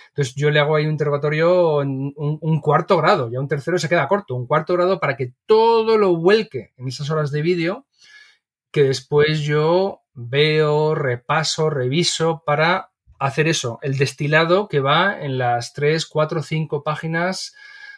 entonces 0.10 0.36
yo 0.36 0.50
le 0.50 0.62
hago 0.62 0.77
ahí 0.77 0.86
un 0.86 0.91
interrogatorio 0.91 1.82
en 1.82 2.13
un, 2.15 2.38
un 2.39 2.62
cuarto 2.62 2.96
grado, 2.96 3.29
ya 3.29 3.39
un 3.41 3.50
tercero 3.50 3.77
se 3.77 3.89
queda 3.89 4.08
corto, 4.08 4.34
un 4.34 4.48
cuarto 4.48 4.74
grado 4.74 4.98
para 4.98 5.17
que 5.17 5.34
todo 5.46 5.98
lo 5.98 6.15
vuelque 6.15 6.74
en 6.77 6.88
esas 6.88 7.10
horas 7.10 7.32
de 7.32 7.41
vídeo 7.41 7.86
que 8.72 8.84
después 8.84 9.39
yo 9.39 10.01
veo, 10.13 10.96
repaso, 10.96 11.70
reviso 11.70 12.44
para 12.46 12.91
hacer 13.19 13.48
eso, 13.48 13.79
el 13.81 13.98
destilado 13.98 14.67
que 14.67 14.79
va 14.79 15.19
en 15.22 15.38
las 15.38 15.74
3, 15.74 16.05
4, 16.05 16.43
5 16.43 16.84
páginas 16.84 17.55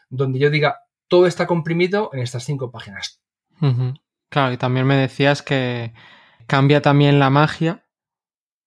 donde 0.10 0.40
yo 0.40 0.50
diga 0.50 0.82
todo 1.08 1.28
está 1.28 1.48
comprimido 1.48 2.10
en 2.14 2.20
estas 2.20 2.44
5 2.44 2.72
páginas. 2.72 3.22
Claro, 4.30 4.54
y 4.54 4.58
también 4.58 4.86
me 4.86 4.96
decías 4.96 5.42
que 5.42 5.94
cambia 6.46 6.82
también 6.82 7.20
la 7.20 7.30
magia 7.30 7.86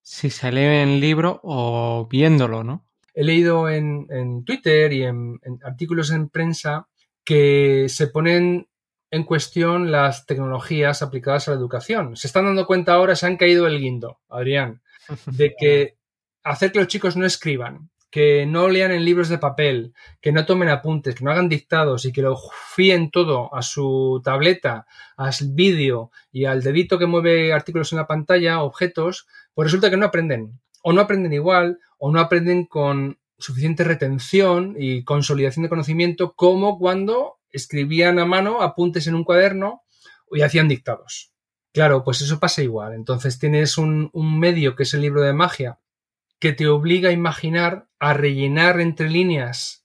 si 0.02 0.30
se 0.30 0.50
lee 0.50 0.83
en 0.83 1.00
libro 1.00 1.40
o 1.45 2.09
viéndolo, 2.11 2.64
¿no? 2.64 2.85
He 3.14 3.23
leído 3.23 3.69
en, 3.69 4.07
en 4.11 4.45
Twitter 4.45 4.92
y 4.92 5.04
en, 5.04 5.38
en 5.42 5.61
artículos 5.62 6.11
en 6.11 6.28
prensa 6.28 6.88
que 7.25 7.87
se 7.88 8.07
ponen 8.09 8.69
en 9.11 9.25
cuestión 9.25 9.90
las 9.90 10.26
tecnologías 10.26 11.02
aplicadas 11.02 11.49
a 11.49 11.52
la 11.52 11.59
educación. 11.59 12.16
Se 12.16 12.26
están 12.26 12.47
dando 12.47 12.66
cuenta 12.66 12.95
ahora, 12.95 13.16
se 13.16 13.26
han 13.26 13.37
caído 13.37 13.66
el 13.66 13.80
guindo, 13.80 14.21
Adrián, 14.28 14.83
de 15.26 15.54
que 15.59 15.96
hacer 16.42 16.72
que 16.72 16.79
los 16.79 16.88
chicos 16.88 17.16
no 17.16 17.26
escriban, 17.26 17.90
que 18.11 18.44
no 18.44 18.68
lean 18.68 18.90
en 18.90 19.05
libros 19.05 19.29
de 19.29 19.38
papel, 19.38 19.94
que 20.20 20.33
no 20.33 20.44
tomen 20.44 20.68
apuntes, 20.68 21.14
que 21.14 21.24
no 21.24 21.31
hagan 21.31 21.48
dictados 21.48 22.05
y 22.05 22.12
que 22.12 22.22
lo 22.22 22.37
fíen 22.74 23.11
todo 23.11 23.55
a 23.55 23.62
su 23.62 24.20
tableta, 24.24 24.87
al 25.16 25.33
vídeo 25.53 26.11
y 26.33 26.44
al 26.44 26.62
dedito 26.62 26.98
que 26.98 27.07
mueve 27.07 27.53
artículos 27.53 27.92
en 27.92 27.98
la 27.98 28.07
pantalla, 28.07 28.62
objetos, 28.62 29.26
pues 29.55 29.66
resulta 29.66 29.90
que 29.90 29.96
no 29.96 30.07
aprenden. 30.07 30.61
O 30.83 30.92
no 30.92 31.03
aprenden 31.03 31.33
igual, 31.33 31.79
o 31.98 32.11
no 32.11 32.20
aprenden 32.20 32.64
con 32.64 33.18
suficiente 33.38 33.85
retención 33.85 34.74
y 34.79 35.05
consolidación 35.05 35.62
de 35.62 35.68
conocimiento 35.68 36.35
como 36.35 36.79
cuando 36.79 37.38
escribían 37.50 38.18
a 38.18 38.24
mano 38.24 38.61
apuntes 38.61 39.07
en 39.07 39.14
un 39.14 39.24
cuaderno 39.24 39.83
y 40.31 40.42
hacían 40.42 40.68
dictados. 40.68 41.33
Claro, 41.72 42.03
pues 42.03 42.20
eso 42.22 42.40
pasa 42.40 42.62
igual. 42.62 42.94
Entonces 42.94 43.38
tienes 43.38 43.79
un, 43.79 44.11
un 44.12 44.38
medio 44.38 44.74
que 44.74 44.83
es 44.83 44.94
el 44.94 45.03
libro 45.03 45.22
de 45.22 45.33
magia 45.33 45.79
que 46.40 46.53
te 46.53 46.66
obliga 46.66 47.11
a 47.11 47.12
imaginar, 47.12 47.87
a 48.00 48.14
rellenar 48.14 48.81
entre 48.81 49.09
líneas 49.09 49.81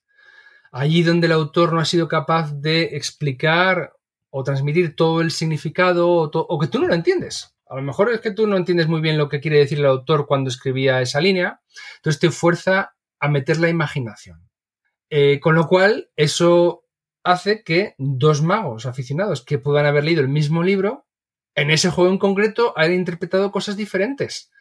allí 0.76 1.04
donde 1.04 1.28
el 1.28 1.32
autor 1.32 1.72
no 1.72 1.80
ha 1.80 1.86
sido 1.86 2.10
capaz 2.10 2.52
de 2.52 2.98
explicar 2.98 3.94
o 4.30 4.44
transmitir 4.44 4.94
todo 4.94 5.22
el 5.22 5.32
significado 5.32 6.10
o, 6.10 6.60
que 6.60 6.68
tú 6.68 6.80
no 6.80 6.88
lo 6.88 6.94
entiendes. 6.94 7.56
A 7.70 7.76
lo 7.78 7.82
mejor 7.82 8.12
es 8.12 8.20
que 8.20 8.32
tú 8.32 8.46
no 8.46 8.58
entiendes 8.58 8.90
muy 8.90 9.00
bien 9.00 9.18
lo 9.18 9.30
que 9.30 9.40
quiere 9.40 9.60
decir 9.60 9.80
el 9.80 9.86
autor 9.86 10.28
cuando 10.28 10.50
escribía 10.50 11.02
esa 11.02 11.22
línea, 11.22 11.62
entonces 11.96 12.20
te 12.20 12.30
fuerza 12.30 12.94
a 13.22 13.30
meter 13.30 13.58
la 13.58 13.70
imaginación. 13.70 14.50
Eh, 15.10 15.40
con 15.40 15.56
lo 15.56 15.66
cual, 15.70 16.10
eso 16.18 16.84
hace 17.24 17.64
que 17.64 17.96
dos 17.98 18.42
magos 18.42 18.86
aficionados 18.86 19.46
que 19.46 19.60
puedan 19.60 19.86
haber 19.86 20.04
leído 20.04 20.22
el 20.22 20.28
mismo 20.28 20.62
libro, 20.62 21.08
en 21.56 21.72
ese 21.72 21.90
juego 21.90 22.12
en 22.12 22.20
concreto, 22.20 22.74
hayan 22.76 22.96
interpretado 22.96 23.50
cosas 23.50 23.78
diferentes. 23.78 24.52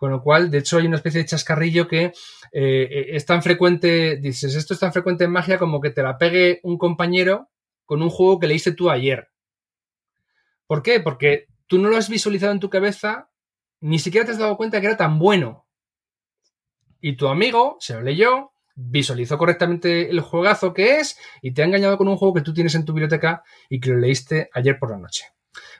Con 0.00 0.10
lo 0.10 0.22
cual, 0.22 0.50
de 0.50 0.56
hecho, 0.56 0.78
hay 0.78 0.86
una 0.86 0.96
especie 0.96 1.20
de 1.20 1.26
chascarrillo 1.26 1.86
que 1.86 2.14
eh, 2.52 3.06
es 3.10 3.26
tan 3.26 3.42
frecuente, 3.42 4.16
dices, 4.16 4.54
esto 4.54 4.72
es 4.72 4.80
tan 4.80 4.94
frecuente 4.94 5.24
en 5.24 5.30
magia 5.30 5.58
como 5.58 5.78
que 5.78 5.90
te 5.90 6.02
la 6.02 6.16
pegue 6.16 6.58
un 6.62 6.78
compañero 6.78 7.50
con 7.84 8.00
un 8.00 8.08
juego 8.08 8.40
que 8.40 8.46
leíste 8.46 8.72
tú 8.72 8.88
ayer. 8.88 9.28
¿Por 10.66 10.82
qué? 10.82 11.00
Porque 11.00 11.48
tú 11.66 11.78
no 11.78 11.90
lo 11.90 11.98
has 11.98 12.08
visualizado 12.08 12.50
en 12.50 12.60
tu 12.60 12.70
cabeza, 12.70 13.28
ni 13.80 13.98
siquiera 13.98 14.24
te 14.24 14.32
has 14.32 14.38
dado 14.38 14.56
cuenta 14.56 14.80
que 14.80 14.86
era 14.86 14.96
tan 14.96 15.18
bueno. 15.18 15.66
Y 17.02 17.16
tu 17.16 17.28
amigo 17.28 17.76
se 17.78 17.92
lo 17.92 18.00
leyó, 18.00 18.52
visualizó 18.74 19.36
correctamente 19.36 20.08
el 20.08 20.20
juegazo 20.22 20.72
que 20.72 21.00
es 21.00 21.18
y 21.42 21.52
te 21.52 21.60
ha 21.60 21.66
engañado 21.66 21.98
con 21.98 22.08
un 22.08 22.16
juego 22.16 22.32
que 22.32 22.40
tú 22.40 22.54
tienes 22.54 22.74
en 22.74 22.86
tu 22.86 22.94
biblioteca 22.94 23.42
y 23.68 23.80
que 23.80 23.90
lo 23.90 23.98
leíste 23.98 24.48
ayer 24.54 24.78
por 24.78 24.92
la 24.92 24.96
noche. 24.96 25.26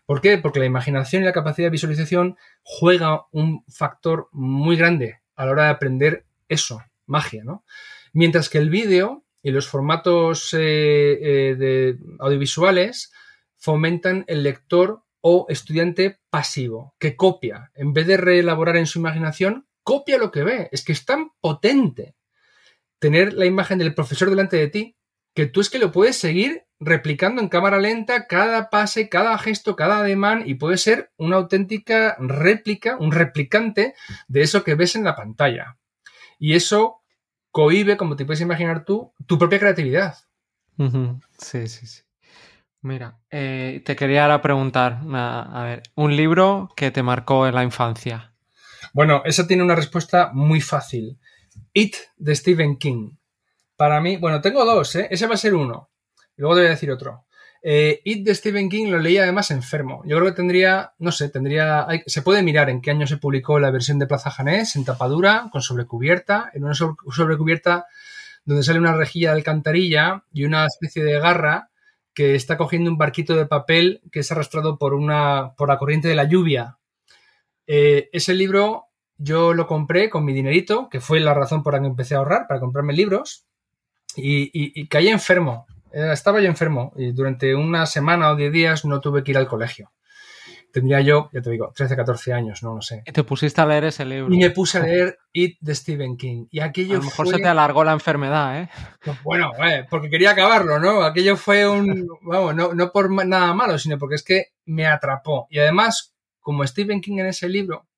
¿Por 0.06 0.20
qué? 0.20 0.38
Porque 0.38 0.60
la 0.60 0.66
imaginación 0.66 1.22
y 1.22 1.24
la 1.24 1.32
capacidad 1.32 1.66
de 1.66 1.72
visualización 1.72 2.36
juega 2.62 3.26
un 3.32 3.64
factor 3.68 4.28
muy 4.32 4.76
grande 4.76 5.20
a 5.36 5.46
la 5.46 5.52
hora 5.52 5.64
de 5.64 5.70
aprender 5.70 6.26
eso, 6.48 6.82
magia, 7.06 7.44
¿no? 7.44 7.64
Mientras 8.12 8.48
que 8.48 8.58
el 8.58 8.70
vídeo 8.70 9.24
y 9.42 9.52
los 9.52 9.68
formatos 9.68 10.52
eh, 10.54 10.58
eh, 10.60 11.96
audiovisuales 12.18 13.12
fomentan 13.56 14.24
el 14.26 14.42
lector 14.42 15.02
o 15.20 15.46
estudiante 15.48 16.18
pasivo, 16.30 16.94
que 16.98 17.14
copia. 17.14 17.70
En 17.74 17.92
vez 17.92 18.06
de 18.06 18.16
reelaborar 18.16 18.76
en 18.76 18.86
su 18.86 18.98
imaginación, 18.98 19.66
copia 19.82 20.18
lo 20.18 20.30
que 20.30 20.44
ve. 20.44 20.68
Es 20.72 20.84
que 20.84 20.92
es 20.92 21.04
tan 21.04 21.30
potente 21.40 22.16
tener 22.98 23.34
la 23.34 23.46
imagen 23.46 23.78
del 23.78 23.94
profesor 23.94 24.30
delante 24.30 24.56
de 24.56 24.68
ti 24.68 24.96
que 25.34 25.46
tú 25.46 25.60
es 25.60 25.70
que 25.70 25.78
lo 25.78 25.92
puedes 25.92 26.16
seguir 26.16 26.64
replicando 26.80 27.42
en 27.42 27.48
cámara 27.48 27.78
lenta 27.78 28.26
cada 28.26 28.70
pase, 28.70 29.08
cada 29.08 29.36
gesto, 29.38 29.76
cada 29.76 29.98
ademán 29.98 30.42
y 30.46 30.54
puede 30.54 30.78
ser 30.78 31.12
una 31.16 31.36
auténtica 31.36 32.16
réplica, 32.18 32.96
un 32.96 33.12
replicante 33.12 33.94
de 34.28 34.40
eso 34.40 34.64
que 34.64 34.74
ves 34.74 34.96
en 34.96 35.04
la 35.04 35.14
pantalla. 35.14 35.76
Y 36.38 36.54
eso 36.54 37.02
cohibe, 37.50 37.98
como 37.98 38.16
te 38.16 38.24
puedes 38.24 38.40
imaginar 38.40 38.84
tú, 38.84 39.12
tu 39.26 39.38
propia 39.38 39.58
creatividad. 39.58 40.16
Sí, 41.38 41.68
sí, 41.68 41.86
sí. 41.86 42.02
Mira, 42.80 43.20
eh, 43.30 43.82
te 43.84 43.94
quería 43.94 44.22
ahora 44.22 44.40
preguntar, 44.40 45.00
a, 45.12 45.60
a 45.60 45.64
ver, 45.64 45.82
un 45.96 46.16
libro 46.16 46.70
que 46.74 46.90
te 46.90 47.02
marcó 47.02 47.46
en 47.46 47.54
la 47.54 47.62
infancia. 47.62 48.34
Bueno, 48.94 49.20
esa 49.26 49.46
tiene 49.46 49.62
una 49.62 49.74
respuesta 49.74 50.30
muy 50.32 50.62
fácil. 50.62 51.18
It 51.74 51.96
de 52.16 52.34
Stephen 52.34 52.78
King. 52.78 53.16
Para 53.80 53.98
mí, 54.02 54.18
bueno, 54.18 54.42
tengo 54.42 54.62
dos, 54.66 54.94
¿eh? 54.96 55.08
Ese 55.10 55.26
va 55.26 55.36
a 55.36 55.38
ser 55.38 55.54
uno. 55.54 55.88
Y 56.36 56.42
luego 56.42 56.54
te 56.54 56.60
voy 56.60 56.66
a 56.66 56.72
decir 56.72 56.90
otro. 56.90 57.24
Eh, 57.62 58.02
It 58.04 58.26
de 58.26 58.34
Stephen 58.34 58.68
King 58.68 58.88
lo 58.90 58.98
leí 58.98 59.16
además 59.16 59.50
enfermo. 59.50 60.02
Yo 60.04 60.18
creo 60.18 60.28
que 60.28 60.36
tendría, 60.36 60.92
no 60.98 61.10
sé, 61.10 61.30
tendría. 61.30 61.86
se 62.04 62.20
puede 62.20 62.42
mirar 62.42 62.68
en 62.68 62.82
qué 62.82 62.90
año 62.90 63.06
se 63.06 63.16
publicó 63.16 63.58
la 63.58 63.70
versión 63.70 63.98
de 63.98 64.06
Plaza 64.06 64.30
Janés, 64.30 64.76
en 64.76 64.84
tapadura, 64.84 65.48
con 65.50 65.62
sobrecubierta, 65.62 66.50
en 66.52 66.64
una 66.64 66.74
sobre- 66.74 66.96
sobrecubierta 67.10 67.86
donde 68.44 68.64
sale 68.64 68.78
una 68.80 68.92
rejilla 68.94 69.30
de 69.30 69.36
alcantarilla 69.38 70.24
y 70.30 70.44
una 70.44 70.66
especie 70.66 71.02
de 71.02 71.18
garra 71.18 71.70
que 72.12 72.34
está 72.34 72.58
cogiendo 72.58 72.90
un 72.90 72.98
barquito 72.98 73.34
de 73.34 73.46
papel 73.46 74.02
que 74.12 74.20
es 74.20 74.30
arrastrado 74.30 74.76
por 74.76 74.92
una. 74.92 75.54
por 75.56 75.68
la 75.70 75.78
corriente 75.78 76.06
de 76.08 76.16
la 76.16 76.24
lluvia. 76.24 76.76
Eh, 77.66 78.10
ese 78.12 78.34
libro 78.34 78.88
yo 79.16 79.54
lo 79.54 79.66
compré 79.66 80.10
con 80.10 80.26
mi 80.26 80.34
dinerito, 80.34 80.90
que 80.90 81.00
fue 81.00 81.18
la 81.20 81.32
razón 81.32 81.62
por 81.62 81.72
la 81.72 81.80
que 81.80 81.86
empecé 81.86 82.14
a 82.14 82.18
ahorrar 82.18 82.46
para 82.46 82.60
comprarme 82.60 82.92
libros, 82.92 83.46
y, 84.16 84.42
y- 84.44 84.72
y 84.82 84.88
caí 84.88 85.08
enfermo 85.08 85.66
Eh, 85.92 86.10
Estaba 86.12 86.40
yo 86.40 86.46
enfermo 86.48 86.92
y 86.96 87.10
durante 87.12 87.54
una 87.54 87.84
semana 87.86 88.30
o 88.30 88.36
diez 88.36 88.52
días 88.52 88.84
no 88.84 89.00
tuve 89.00 89.24
que 89.24 89.32
ir 89.32 89.38
al 89.38 89.48
colegio. 89.48 89.90
Tendría 90.72 91.00
yo, 91.00 91.30
ya 91.32 91.42
te 91.42 91.50
digo, 91.50 91.72
13, 91.74 91.96
14 91.96 92.32
años, 92.32 92.62
no 92.62 92.76
lo 92.76 92.80
sé. 92.80 93.02
Y 93.04 93.10
te 93.10 93.24
pusiste 93.24 93.60
a 93.60 93.66
leer 93.66 93.82
ese 93.86 94.04
libro. 94.04 94.32
Y 94.32 94.38
me 94.38 94.50
puse 94.50 94.78
a 94.78 94.82
leer 94.82 95.18
It 95.32 95.58
de 95.60 95.74
Stephen 95.74 96.16
King. 96.16 96.46
Y 96.52 96.60
A 96.60 96.66
aquello 96.66 96.98
lo 96.98 97.02
mejor 97.02 97.26
fue... 97.26 97.34
se 97.34 97.42
te 97.42 97.48
alargó 97.48 97.82
la 97.82 97.90
enfermedad, 97.92 98.62
¿eh? 98.62 98.68
Bueno, 99.24 99.50
eh, 99.66 99.84
porque 99.90 100.08
quería 100.08 100.30
acabarlo, 100.30 100.78
¿no? 100.78 101.02
Aquello 101.02 101.36
fue 101.36 101.68
un... 101.68 102.06
Vamos, 102.22 102.54
no, 102.54 102.72
no 102.72 102.92
por 102.92 103.10
nada 103.26 103.52
malo, 103.52 103.76
sino 103.80 103.98
porque 103.98 104.14
es 104.14 104.22
que 104.22 104.44
me 104.66 104.86
atrapó. 104.86 105.48
Y 105.50 105.58
además, 105.58 106.14
como 106.38 106.64
Stephen 106.64 107.00
King 107.00 107.18
en 107.18 107.26
ese 107.26 107.48
libro 107.48 107.88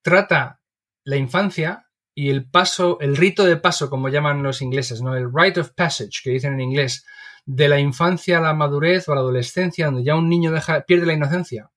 trata 0.00 0.60
la 1.04 1.16
infancia 1.16 1.86
y 2.14 2.30
el 2.30 2.44
paso, 2.44 2.98
el 3.00 3.16
rito 3.16 3.44
de 3.44 3.56
paso, 3.56 3.88
como 3.88 4.08
llaman 4.08 4.42
los 4.42 4.60
ingleses, 4.62 5.02
¿no? 5.02 5.16
El 5.16 5.30
rite 5.32 5.60
of 5.60 5.70
passage, 5.70 6.20
que 6.22 6.30
dicen 6.30 6.54
en 6.54 6.60
inglés, 6.60 7.06
de 7.46 7.68
la 7.68 7.80
infancia 7.80 8.38
a 8.38 8.40
la 8.40 8.54
madurez 8.54 9.08
o 9.08 9.12
a 9.12 9.14
la 9.16 9.20
adolescencia, 9.22 9.86
donde 9.86 10.04
ya 10.04 10.14
un 10.14 10.28
niño 10.28 10.52
deja, 10.52 10.82
pierde 10.82 11.06
la 11.06 11.14
inocencia. 11.14 11.70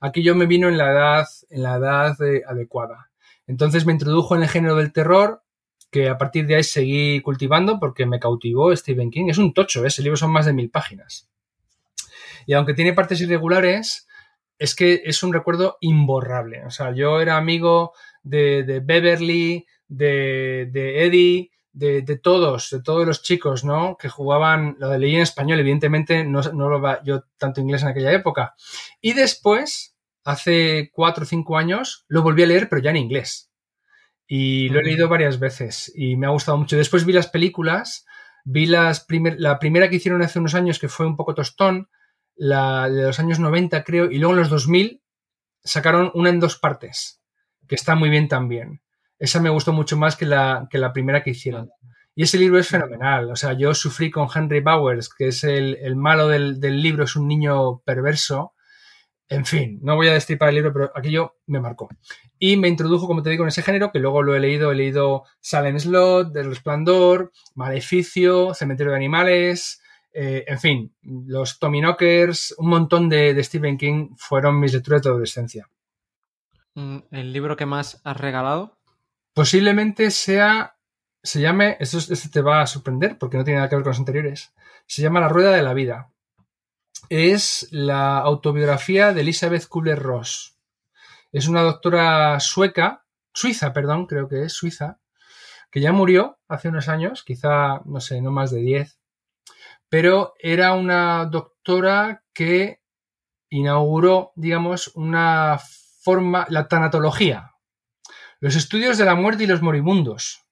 Aquí 0.00 0.22
yo 0.22 0.34
me 0.34 0.46
vino 0.46 0.68
en 0.68 0.78
la 0.78 0.90
edad, 0.90 1.26
en 1.50 1.62
la 1.62 1.76
edad 1.76 2.22
eh, 2.22 2.42
adecuada. 2.46 3.10
Entonces 3.46 3.84
me 3.84 3.92
introdujo 3.92 4.36
en 4.36 4.42
el 4.42 4.48
género 4.48 4.76
del 4.76 4.92
terror, 4.92 5.42
que 5.90 6.08
a 6.08 6.18
partir 6.18 6.46
de 6.46 6.56
ahí 6.56 6.64
seguí 6.64 7.20
cultivando 7.20 7.78
porque 7.78 8.06
me 8.06 8.18
cautivó 8.18 8.74
Stephen 8.74 9.10
King. 9.10 9.28
Es 9.28 9.38
un 9.38 9.52
tocho, 9.54 9.84
¿eh? 9.84 9.88
ese 9.88 10.02
libro 10.02 10.16
son 10.16 10.30
más 10.30 10.46
de 10.46 10.52
mil 10.52 10.70
páginas. 10.70 11.28
Y 12.46 12.54
aunque 12.54 12.74
tiene 12.74 12.92
partes 12.92 13.20
irregulares, 13.20 14.06
es 14.58 14.74
que 14.74 15.02
es 15.04 15.22
un 15.22 15.32
recuerdo 15.32 15.78
imborrable. 15.80 16.64
O 16.64 16.70
sea, 16.70 16.92
yo 16.92 17.20
era 17.20 17.36
amigo 17.36 17.92
de, 18.24 18.64
de 18.64 18.80
Beverly, 18.80 19.66
de, 19.86 20.68
de 20.72 21.04
Eddie, 21.06 21.50
de, 21.72 22.02
de 22.02 22.18
todos, 22.18 22.70
de 22.70 22.82
todos 22.82 23.06
los 23.06 23.22
chicos, 23.22 23.64
¿no? 23.64 23.96
Que 23.96 24.08
jugaban, 24.08 24.76
lo 24.80 24.88
de 24.88 24.98
leí 24.98 25.14
en 25.14 25.22
español, 25.22 25.60
evidentemente 25.60 26.24
no, 26.24 26.40
no 26.42 26.68
lo 26.68 26.80
va 26.80 27.02
yo 27.04 27.24
tanto 27.38 27.60
inglés 27.60 27.82
en 27.82 27.88
aquella 27.88 28.12
época. 28.12 28.54
Y 29.00 29.12
después, 29.12 29.96
hace 30.24 30.90
cuatro 30.92 31.24
o 31.24 31.26
cinco 31.26 31.56
años, 31.58 32.04
lo 32.08 32.22
volví 32.22 32.42
a 32.42 32.46
leer, 32.46 32.68
pero 32.68 32.82
ya 32.82 32.90
en 32.90 32.96
inglés. 32.96 33.50
Y 34.26 34.68
lo 34.70 34.80
he 34.80 34.84
leído 34.84 35.08
varias 35.08 35.38
veces 35.38 35.92
y 35.94 36.16
me 36.16 36.26
ha 36.26 36.30
gustado 36.30 36.56
mucho. 36.58 36.76
Después 36.76 37.04
vi 37.04 37.12
las 37.12 37.28
películas, 37.28 38.06
vi 38.44 38.66
las 38.66 39.00
primer- 39.04 39.36
la 39.38 39.58
primera 39.58 39.90
que 39.90 39.96
hicieron 39.96 40.22
hace 40.22 40.38
unos 40.38 40.54
años, 40.54 40.78
que 40.78 40.88
fue 40.88 41.06
un 41.06 41.16
poco 41.16 41.34
tostón, 41.34 41.88
la 42.36 42.88
de 42.88 43.02
los 43.02 43.20
años 43.20 43.38
90, 43.38 43.84
creo, 43.84 44.10
y 44.10 44.18
luego 44.18 44.32
en 44.34 44.40
los 44.40 44.48
2000 44.50 45.02
sacaron 45.62 46.10
una 46.14 46.30
en 46.30 46.40
dos 46.40 46.58
partes, 46.58 47.20
que 47.68 47.74
está 47.74 47.94
muy 47.94 48.10
bien 48.10 48.28
también. 48.28 48.80
Esa 49.18 49.40
me 49.40 49.50
gustó 49.50 49.72
mucho 49.72 49.96
más 49.96 50.16
que 50.16 50.26
la, 50.26 50.66
que 50.70 50.78
la 50.78 50.92
primera 50.92 51.22
que 51.22 51.30
hicieron. 51.30 51.70
Y 52.14 52.24
ese 52.24 52.38
libro 52.38 52.58
es 52.58 52.68
fenomenal. 52.68 53.30
O 53.30 53.36
sea, 53.36 53.54
yo 53.54 53.74
sufrí 53.74 54.10
con 54.10 54.28
Henry 54.32 54.60
Bowers, 54.60 55.08
que 55.08 55.28
es 55.28 55.44
el, 55.44 55.76
el 55.80 55.96
malo 55.96 56.28
del, 56.28 56.60
del 56.60 56.80
libro, 56.80 57.04
es 57.04 57.16
un 57.16 57.26
niño 57.26 57.80
perverso. 57.80 58.52
En 59.28 59.46
fin, 59.46 59.80
no 59.82 59.96
voy 59.96 60.08
a 60.08 60.12
destripar 60.12 60.50
el 60.50 60.56
libro, 60.56 60.72
pero 60.72 60.92
aquello 60.94 61.36
me 61.46 61.58
marcó. 61.58 61.88
Y 62.38 62.56
me 62.56 62.68
introdujo, 62.68 63.06
como 63.06 63.22
te 63.22 63.30
digo, 63.30 63.44
en 63.44 63.48
ese 63.48 63.62
género, 63.62 63.90
que 63.90 63.98
luego 63.98 64.22
lo 64.22 64.34
he 64.34 64.40
leído. 64.40 64.70
He 64.70 64.76
leído 64.76 65.24
Silent 65.40 65.80
Slot, 65.80 66.32
Del 66.32 66.50
Resplandor, 66.50 67.32
Maleficio, 67.54 68.54
Cementerio 68.54 68.92
de 68.92 68.98
Animales, 68.98 69.80
eh, 70.16 70.44
en 70.46 70.60
fin, 70.60 70.94
los 71.02 71.58
Tommy 71.58 71.80
Knockers, 71.80 72.54
un 72.58 72.68
montón 72.68 73.08
de, 73.08 73.34
de 73.34 73.42
Stephen 73.42 73.76
King 73.76 74.10
fueron 74.16 74.60
mis 74.60 74.72
lecturas 74.72 75.02
de 75.02 75.08
adolescencia. 75.08 75.68
Mm, 76.74 76.98
¿El 77.10 77.32
libro 77.32 77.56
que 77.56 77.66
más 77.66 78.00
has 78.04 78.16
regalado? 78.16 78.78
Posiblemente 79.32 80.10
sea, 80.10 80.76
se 81.22 81.40
llame, 81.40 81.76
esto, 81.80 81.98
te 82.30 82.40
va 82.40 82.62
a 82.62 82.66
sorprender 82.66 83.18
porque 83.18 83.36
no 83.36 83.44
tiene 83.44 83.58
nada 83.58 83.68
que 83.68 83.76
ver 83.76 83.84
con 83.84 83.90
los 83.90 83.98
anteriores, 83.98 84.54
se 84.86 85.02
llama 85.02 85.20
La 85.20 85.28
Rueda 85.28 85.52
de 85.52 85.62
la 85.62 85.74
Vida. 85.74 86.12
Es 87.08 87.68
la 87.70 88.18
autobiografía 88.18 89.12
de 89.12 89.20
Elizabeth 89.20 89.68
Kubler-Ross. 89.68 90.58
Es 91.32 91.48
una 91.48 91.62
doctora 91.62 92.38
sueca, 92.40 93.04
suiza, 93.32 93.72
perdón, 93.72 94.06
creo 94.06 94.28
que 94.28 94.44
es 94.44 94.52
suiza, 94.52 95.00
que 95.70 95.80
ya 95.80 95.92
murió 95.92 96.38
hace 96.48 96.68
unos 96.68 96.88
años, 96.88 97.24
quizá, 97.24 97.80
no 97.84 98.00
sé, 98.00 98.20
no 98.20 98.30
más 98.30 98.50
de 98.52 98.60
10, 98.60 99.00
pero 99.88 100.34
era 100.38 100.74
una 100.74 101.26
doctora 101.26 102.22
que 102.32 102.80
inauguró, 103.50 104.32
digamos, 104.36 104.92
una 104.94 105.58
forma, 106.04 106.46
la 106.50 106.68
tanatología, 106.68 107.52
los 108.40 108.54
estudios 108.56 108.98
de 108.98 109.06
la 109.06 109.14
muerte 109.14 109.44
y 109.44 109.46
los 109.46 109.62
moribundos. 109.62 110.44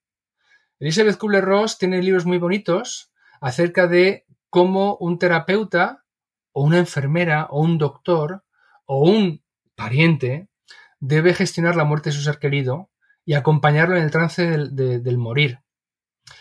Elizabeth 0.80 1.18
Kubler-Ross 1.18 1.78
tiene 1.78 2.02
libros 2.02 2.24
muy 2.26 2.38
bonitos 2.38 3.12
acerca 3.40 3.86
de 3.86 4.24
cómo 4.50 4.96
un 4.96 5.18
terapeuta 5.18 6.04
o 6.52 6.62
una 6.64 6.78
enfermera 6.78 7.46
o 7.50 7.60
un 7.60 7.78
doctor 7.78 8.44
o 8.86 9.08
un 9.08 9.42
pariente 9.74 10.48
debe 11.00 11.34
gestionar 11.34 11.76
la 11.76 11.84
muerte 11.84 12.10
de 12.10 12.16
su 12.16 12.22
ser 12.22 12.38
querido 12.38 12.90
y 13.24 13.34
acompañarlo 13.34 13.96
en 13.96 14.02
el 14.02 14.10
trance 14.10 14.44
del, 14.48 14.74
de, 14.74 14.98
del 15.00 15.18
morir. 15.18 15.60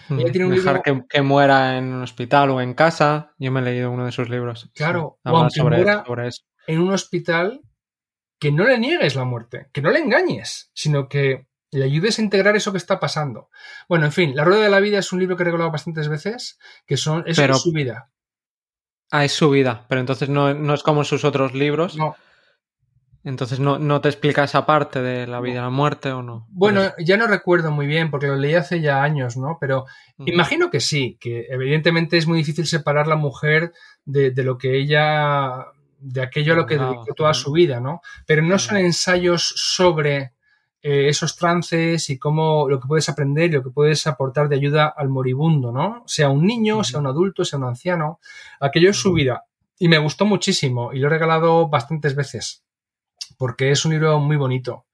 Ella 0.10 0.32
tiene 0.32 0.48
un 0.48 0.56
Dejar 0.56 0.82
libro- 0.86 1.04
que, 1.08 1.08
que 1.10 1.22
muera 1.22 1.78
en 1.78 1.86
un 1.94 2.02
hospital 2.04 2.50
o 2.52 2.62
en 2.62 2.74
casa. 2.74 3.34
Yo 3.40 3.52
me 3.52 3.62
he 3.62 3.64
leído 3.64 3.92
uno 3.92 4.06
de 4.06 4.12
sus 4.12 4.30
libros. 4.30 4.70
Claro, 4.76 5.04
o 5.06 5.20
habla 5.24 5.40
aunque 5.42 5.58
sobre, 5.60 5.78
muera- 5.78 6.04
sobre 6.06 6.28
eso. 6.28 6.44
En 6.68 6.80
un 6.82 6.92
hospital 6.92 7.62
que 8.42 8.52
no 8.52 8.64
le 8.66 8.80
niegues 8.80 9.16
la 9.16 9.24
muerte, 9.24 9.68
que 9.72 9.84
no 9.84 9.92
le 9.92 10.00
engañes, 10.00 10.72
sino 10.74 11.08
que 11.08 11.46
le 11.70 11.86
ayudes 11.86 12.18
a 12.18 12.24
integrar 12.24 12.56
eso 12.56 12.72
que 12.72 12.80
está 12.80 13.00
pasando. 13.00 13.50
Bueno, 13.88 14.06
en 14.08 14.12
fin, 14.12 14.36
La 14.36 14.44
Rueda 14.44 14.64
de 14.64 14.70
la 14.72 14.80
Vida 14.80 14.98
es 14.98 15.14
un 15.14 15.20
libro 15.20 15.38
que 15.38 15.44
he 15.44 15.46
regalado 15.46 15.70
bastantes 15.72 16.10
veces, 16.10 16.58
que 16.88 16.98
son, 16.98 17.24
es 17.28 17.38
Pero- 17.38 17.54
su 17.54 17.72
vida. 17.72 18.10
Ah, 19.12 19.26
es 19.26 19.34
su 19.34 19.50
vida, 19.52 19.86
pero 19.90 20.02
entonces 20.02 20.28
no, 20.30 20.54
no 20.56 20.74
es 20.74 20.82
como 20.84 21.04
sus 21.04 21.24
otros 21.24 21.54
libros. 21.54 21.98
No, 21.98 22.16
Entonces 23.24 23.60
no, 23.60 23.78
no 23.78 24.02
te 24.02 24.10
explica 24.10 24.44
esa 24.46 24.66
parte 24.66 25.02
de 25.04 25.28
la 25.28 25.40
vida 25.42 25.54
y 25.54 25.58
la 25.58 25.70
muerte 25.70 26.12
o 26.12 26.24
no. 26.24 26.48
Bueno, 26.50 26.82
ya 26.98 27.18
no 27.18 27.28
recuerdo 27.28 27.70
muy 27.70 27.86
bien 27.86 28.10
porque 28.10 28.26
lo 28.28 28.36
leí 28.38 28.56
hace 28.56 28.82
ya 28.82 29.04
años, 29.04 29.38
¿no? 29.38 29.58
Pero 29.62 29.86
Ujú. 30.18 30.28
imagino 30.32 30.72
que 30.72 30.80
sí, 30.80 31.18
que 31.22 31.46
evidentemente 31.52 32.18
es 32.18 32.26
muy 32.26 32.40
difícil 32.40 32.66
separar 32.66 33.06
la 33.08 33.18
mujer 33.18 33.74
de, 34.06 34.32
de 34.32 34.44
lo 34.44 34.58
que 34.58 34.76
ella, 34.80 35.68
de 36.02 36.22
aquello 36.22 36.54
a 36.54 36.56
lo 36.58 36.66
que 36.66 36.76
Claro, 36.76 36.94
dedicó 36.94 37.14
toda 37.14 37.34
su 37.34 37.52
vida, 37.52 37.80
¿no? 37.80 38.02
Pero 38.26 38.42
no 38.42 38.58
son 38.60 38.78
ensayos 38.78 39.54
sobre 39.56 40.34
eh, 40.82 41.08
esos 41.08 41.38
trances 41.38 42.10
y 42.10 42.18
cómo 42.18 42.68
lo 42.68 42.80
que 42.80 42.88
puedes 42.88 43.08
aprender 43.08 43.52
y 43.52 43.54
lo 43.54 43.64
que 43.64 43.70
puedes 43.70 44.06
aportar 44.08 44.50
de 44.50 44.56
ayuda 44.56 44.94
al 44.96 45.10
moribundo, 45.10 45.72
¿no? 45.72 46.04
Sea 46.08 46.30
un 46.30 46.46
niño, 46.46 46.84
sea 46.84 47.00
un 47.00 47.08
adulto, 47.08 47.46
sea 47.46 47.60
un 47.60 47.66
anciano. 47.66 48.20
Aquello 48.60 48.90
es 48.90 48.98
su 48.98 49.14
vida. 49.14 49.46
Y 49.80 49.88
me 49.88 49.98
gustó 49.98 50.26
muchísimo 50.26 50.92
y 50.94 51.00
lo 51.00 51.08
he 51.08 51.10
regalado 51.10 51.70
bastantes 51.70 52.16
veces 52.16 52.64
porque 53.42 53.72
es 53.72 53.86
un 53.86 53.92
libro 53.92 54.20
muy 54.20 54.38
bonito, 54.38 54.86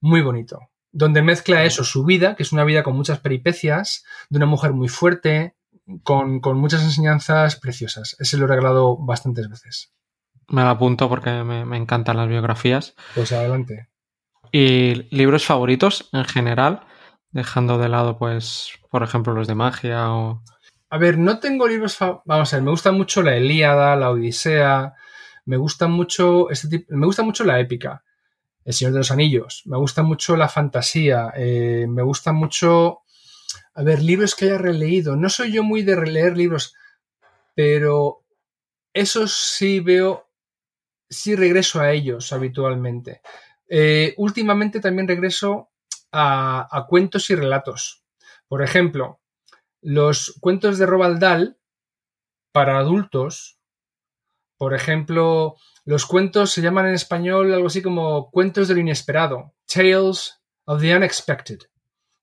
muy 0.00 0.20
bonito, 0.20 0.60
donde 0.92 1.22
mezcla 1.22 1.64
eso, 1.64 1.84
su 1.84 2.04
vida, 2.04 2.36
que 2.36 2.42
es 2.42 2.52
una 2.52 2.64
vida 2.64 2.82
con 2.82 2.94
muchas 2.94 3.18
peripecias, 3.18 4.04
de 4.28 4.36
una 4.36 4.44
mujer 4.44 4.74
muy 4.74 4.88
fuerte, 4.88 5.56
con, 6.02 6.40
con 6.40 6.58
muchas 6.58 6.82
enseñanzas 6.82 7.56
preciosas. 7.56 8.14
Ese 8.18 8.36
lo 8.36 8.44
he 8.44 8.48
regalado 8.48 8.98
bastantes 8.98 9.48
veces. 9.48 9.90
Me 10.48 10.62
lo 10.62 10.68
apunto 10.68 11.08
porque 11.08 11.30
me, 11.44 11.64
me 11.64 11.76
encantan 11.76 12.16
las 12.16 12.28
biografías. 12.28 12.94
Pues 13.14 13.32
adelante. 13.32 13.88
¿Y 14.52 15.06
libros 15.14 15.44
favoritos 15.44 16.08
en 16.12 16.24
general? 16.24 16.80
Dejando 17.30 17.76
de 17.78 17.88
lado, 17.90 18.16
pues, 18.18 18.70
por 18.90 19.02
ejemplo, 19.02 19.34
los 19.34 19.46
de 19.46 19.54
magia 19.54 20.10
o... 20.10 20.42
A 20.90 20.96
ver, 20.96 21.18
no 21.18 21.38
tengo 21.38 21.68
libros. 21.68 21.96
fa- 21.96 22.22
Vamos 22.24 22.52
a 22.52 22.56
ver, 22.56 22.62
me 22.64 22.70
gusta 22.70 22.92
mucho 22.92 23.22
la 23.22 23.36
Ilíada, 23.36 23.94
la 23.94 24.10
Odisea. 24.10 24.94
Me 25.44 25.58
gusta 25.58 25.86
mucho 25.86 26.48
este 26.48 26.68
tipo. 26.68 26.86
Me 26.96 27.04
gusta 27.04 27.22
mucho 27.22 27.44
la 27.44 27.60
épica. 27.60 28.02
El 28.64 28.72
Señor 28.72 28.92
de 28.94 29.00
los 29.00 29.10
Anillos. 29.10 29.62
Me 29.66 29.76
gusta 29.76 30.02
mucho 30.02 30.34
la 30.36 30.48
fantasía. 30.48 31.30
eh, 31.36 31.84
me 31.86 32.00
gusta 32.02 32.32
mucho. 32.32 33.00
A 33.74 33.82
ver, 33.82 34.02
libros 34.02 34.34
que 34.34 34.46
haya 34.46 34.56
releído. 34.58 35.14
No 35.14 35.28
soy 35.28 35.52
yo 35.52 35.62
muy 35.62 35.82
de 35.82 35.94
releer 35.94 36.38
libros, 36.38 36.74
pero 37.54 38.24
esos 38.94 39.34
sí 39.34 39.80
veo. 39.80 40.27
Sí 41.08 41.34
regreso 41.34 41.80
a 41.80 41.92
ellos 41.92 42.32
habitualmente. 42.32 43.22
Eh, 43.68 44.14
últimamente 44.16 44.80
también 44.80 45.08
regreso 45.08 45.70
a, 46.12 46.86
cuentos 46.88 47.28
y 47.30 47.34
relatos. 47.34 48.04
Por 48.46 48.62
ejemplo, 48.62 49.20
los 49.82 50.38
cuentos 50.40 50.78
de 50.78 50.86
Roald 50.86 51.18
Dahl 51.18 51.58
para 52.52 52.78
adultos, 52.78 53.58
por 54.56 54.74
ejemplo, 54.74 55.56
los 55.84 56.06
cuentos 56.06 56.50
se 56.50 56.62
llaman 56.62 56.86
en 56.86 56.94
español 56.94 57.52
algo 57.52 57.68
así 57.68 57.82
como 57.82 58.30
cuentos 58.30 58.68
de 58.68 58.74
lo 58.74 58.80
inesperado, 58.80 59.54
Tales 59.66 60.40
of 60.64 60.80
the 60.80 60.96
Unexpected, 60.96 61.58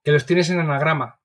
que 0.03 0.11
los 0.11 0.25
tienes 0.25 0.49
en 0.49 0.59
anagrama. 0.59 1.21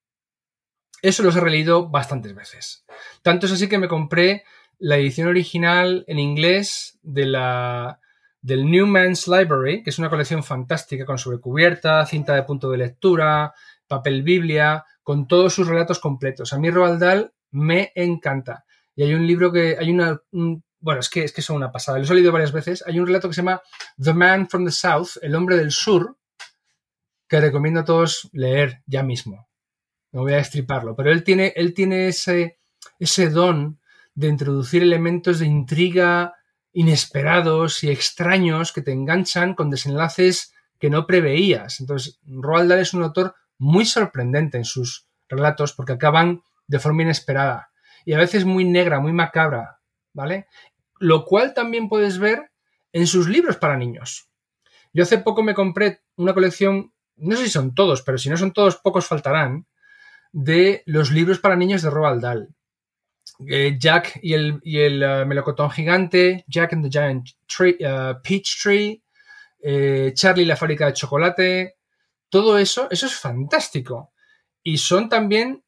Eso 1.03 1.23
los 1.23 1.35
he 1.35 1.41
releído 1.41 1.89
bastantes 1.89 2.35
veces. 2.35 2.85
Tanto 3.23 3.47
es 3.47 3.53
así 3.53 3.69
que 3.69 3.79
me 3.79 3.89
compré 3.89 4.45
la 4.81 4.97
edición 4.97 5.29
original 5.29 6.05
en 6.09 6.19
inglés 6.19 6.99
de 7.03 7.27
la, 7.27 8.01
del 8.41 8.69
Newman's 8.71 9.29
Library, 9.29 9.83
que 9.83 9.91
es 9.91 9.99
una 9.99 10.11
colección 10.11 10.43
fantástica 10.43 11.05
con 11.05 11.19
sobrecubierta, 11.19 12.05
cinta 12.07 12.35
de 12.35 12.43
punto 12.43 12.71
de 12.71 12.79
lectura, 12.79 13.55
papel 13.87 14.23
biblia, 14.23 14.85
con 15.03 15.29
todos 15.29 15.55
sus 15.55 15.69
relatos 15.69 15.99
completos. 16.01 16.53
A 16.53 16.59
mí 16.59 16.71
Roald 16.71 17.01
Dahl 17.01 17.33
me 17.53 17.93
encanta. 17.95 18.65
Y 18.97 19.03
hay 19.03 19.15
un 19.15 19.27
libro 19.27 19.53
que, 19.53 19.77
hay 19.79 19.91
una, 19.91 20.21
un- 20.33 20.63
bueno, 20.79 21.01
es 21.01 21.11
que, 21.11 21.25
es 21.25 21.33
que 21.33 21.43
son 21.43 21.57
una 21.57 21.71
pasada, 21.73 21.99
los 21.99 22.11
he 22.11 22.15
leído 22.15 22.33
varias 22.33 22.53
veces. 22.53 22.83
Hay 22.87 22.99
un 22.99 23.07
relato 23.07 23.29
que 23.29 23.35
se 23.35 23.41
llama 23.43 23.61
The 24.03 24.15
Man 24.15 24.49
from 24.49 24.65
the 24.65 24.71
South, 24.71 25.09
El 25.21 25.35
hombre 25.35 25.57
del 25.57 25.71
sur, 25.73 26.17
que 27.29 27.41
recomiendo 27.41 27.81
a 27.81 27.85
todos 27.85 28.31
leer 28.33 28.83
ya 28.87 29.03
mismo. 29.03 29.49
No 30.13 30.23
voy 30.23 30.33
a 30.33 30.37
destriparlo, 30.37 30.97
pero 30.97 31.11
él 31.13 31.23
tiene, 31.23 31.53
él 31.55 31.75
tiene 31.75 32.09
ese, 32.09 32.59
ese 32.99 33.31
don 33.31 33.80
de 34.15 34.29
introducir 34.29 34.83
elementos 34.83 35.39
de 35.39 35.47
intriga 35.47 36.35
inesperados 36.73 37.83
y 37.83 37.91
extraños 37.91 38.73
que 38.73 38.83
te 38.83 38.93
enganchan 38.93 39.55
con 39.55 39.71
desenlaces 39.71 40.53
que 40.79 40.91
no 40.91 41.07
preveías. 41.07 41.81
Entonces, 41.81 42.21
Roald 42.25 42.71
Dahl 42.71 42.81
es 42.81 42.95
un 42.95 43.03
autor 43.03 43.35
muy 43.59 43.85
sorprendente 43.85 44.57
en 44.57 44.65
sus 44.65 45.07
relatos 45.29 45.73
porque 45.73 45.93
acaban 45.93 46.43
de 46.67 46.79
forma 46.79 47.03
inesperada 47.03 47.71
y 48.05 48.15
a 48.15 48.19
veces 48.19 48.45
muy 48.45 48.65
negra, 48.65 49.01
muy 49.01 49.13
macabra, 49.13 49.81
¿vale? 50.13 50.47
Lo 50.99 51.25
cual 51.25 51.55
también 51.55 51.89
puedes 51.89 52.19
ver 52.19 52.51
en 52.93 53.07
sus 53.07 53.29
libros 53.29 53.57
para 53.57 53.77
niños. 53.77 54.31
Yo 54.93 55.03
hace 55.03 55.19
poco 55.19 55.43
me 55.43 55.55
compré 55.55 56.01
una 56.17 56.35
colección, 56.35 56.93
no 57.17 57.37
sé 57.37 57.45
si 57.45 57.51
son 57.51 57.75
todos, 57.75 58.03
pero 58.03 58.19
si 58.19 58.29
no 58.29 58.37
son 58.37 58.53
todos, 58.53 58.77
pocos 58.77 59.07
faltarán, 59.07 59.67
de 60.33 60.83
los 60.87 61.11
libros 61.11 61.39
para 61.39 61.57
niños 61.57 61.83
de 61.83 61.91
Roald 61.91 62.23
Dahl. 62.23 62.55
Eh, 63.49 63.77
Jack 63.79 64.19
y 64.23 64.35
el, 64.35 64.61
y 64.63 64.81
el 64.81 65.03
uh, 65.03 65.27
melocotón 65.27 65.71
gigante, 65.71 66.45
Jack 66.47 66.73
and 66.73 66.85
the 66.85 66.91
Giant 66.91 67.29
uh, 67.61 68.21
Peach 68.23 68.63
Tree, 68.63 69.03
eh, 69.63 70.13
Charlie 70.15 70.43
y 70.43 70.47
la 70.47 70.57
fábrica 70.57 70.87
de 70.87 70.93
chocolate, 70.93 71.77
todo 72.29 72.59
eso, 72.59 72.89
eso 72.91 73.07
es 73.07 73.15
fantástico. 73.15 74.13
Y 74.63 74.79
son 74.79 75.09
también 75.09 75.65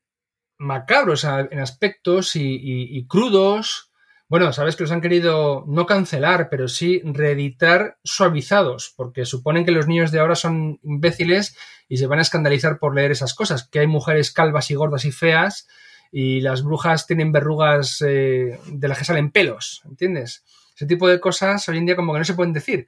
macabros 0.58 1.24
en 1.24 1.58
aspectos 1.58 2.36
y 2.36 3.06
crudos. 3.08 3.90
Bueno, 4.28 4.52
sabes 4.52 4.76
que 4.76 4.84
los 4.84 4.92
han 4.92 5.00
querido 5.00 5.64
no 5.66 5.86
cancelar, 5.86 6.48
pero 6.50 6.68
sí 6.68 7.00
reeditar 7.04 7.98
suavizados, 8.04 8.92
porque 8.96 9.24
suponen 9.24 9.64
que 9.64 9.72
los 9.72 9.88
niños 9.88 10.12
de 10.12 10.20
ahora 10.20 10.36
son 10.36 10.78
imbéciles 10.82 11.56
y 11.88 11.96
se 11.96 12.06
van 12.06 12.18
a 12.18 12.22
escandalizar 12.22 12.78
por 12.78 12.94
leer 12.94 13.10
esas 13.10 13.34
cosas, 13.34 13.66
que 13.68 13.80
hay 13.80 13.86
mujeres 13.86 14.30
calvas 14.30 14.70
y 14.70 14.74
gordas 14.74 15.04
y 15.04 15.10
feas 15.10 15.66
y 16.12 16.42
las 16.42 16.62
brujas 16.62 17.06
tienen 17.06 17.32
verrugas 17.32 18.02
eh, 18.06 18.60
de 18.66 18.88
las 18.88 18.98
que 18.98 19.06
salen 19.06 19.30
pelos, 19.30 19.82
¿entiendes? 19.86 20.44
Ese 20.76 20.86
tipo 20.86 21.08
de 21.08 21.18
cosas 21.18 21.66
hoy 21.68 21.78
en 21.78 21.86
día 21.86 21.96
como 21.96 22.12
que 22.12 22.18
no 22.18 22.24
se 22.24 22.34
pueden 22.34 22.52
decir. 22.52 22.86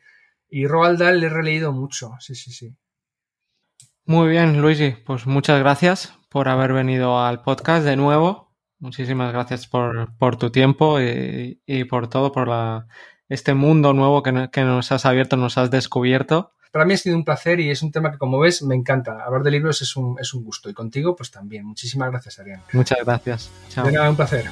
Y 0.50 0.66
Roald 0.66 1.00
Dahl 1.00 1.18
le 1.18 1.26
he 1.26 1.30
releído 1.30 1.72
mucho, 1.72 2.12
sí, 2.20 2.34
sí, 2.34 2.52
sí. 2.52 2.76
Muy 4.04 4.28
bien, 4.28 4.60
Luigi, 4.60 4.90
pues 5.06 5.26
muchas 5.26 5.58
gracias 5.58 6.12
por 6.28 6.48
haber 6.50 6.74
venido 6.74 7.18
al 7.18 7.40
podcast 7.40 7.86
de 7.86 7.96
nuevo. 7.96 8.52
Muchísimas 8.78 9.32
gracias 9.32 9.66
por, 9.66 10.14
por 10.18 10.36
tu 10.36 10.50
tiempo 10.50 11.00
y, 11.00 11.62
y 11.64 11.84
por 11.84 12.08
todo, 12.08 12.30
por 12.30 12.48
la, 12.48 12.86
este 13.30 13.54
mundo 13.54 13.94
nuevo 13.94 14.22
que, 14.22 14.50
que 14.52 14.62
nos 14.64 14.92
has 14.92 15.06
abierto, 15.06 15.38
nos 15.38 15.56
has 15.56 15.70
descubierto. 15.70 16.52
Para 16.74 16.86
mí 16.86 16.94
ha 16.94 16.96
sido 16.96 17.14
un 17.14 17.24
placer 17.24 17.60
y 17.60 17.70
es 17.70 17.84
un 17.84 17.92
tema 17.92 18.10
que, 18.10 18.18
como 18.18 18.40
ves, 18.40 18.60
me 18.64 18.74
encanta. 18.74 19.22
Hablar 19.24 19.44
de 19.44 19.52
libros 19.52 19.80
es 19.80 19.94
un, 19.94 20.16
es 20.20 20.34
un 20.34 20.42
gusto. 20.42 20.68
Y 20.68 20.74
contigo, 20.74 21.14
pues 21.14 21.30
también. 21.30 21.64
Muchísimas 21.64 22.10
gracias, 22.10 22.40
Arián. 22.40 22.62
Muchas 22.72 22.98
gracias. 23.04 23.48
Chao. 23.68 23.86
De 23.86 23.92
nada, 23.92 24.10
un 24.10 24.16
placer. 24.16 24.46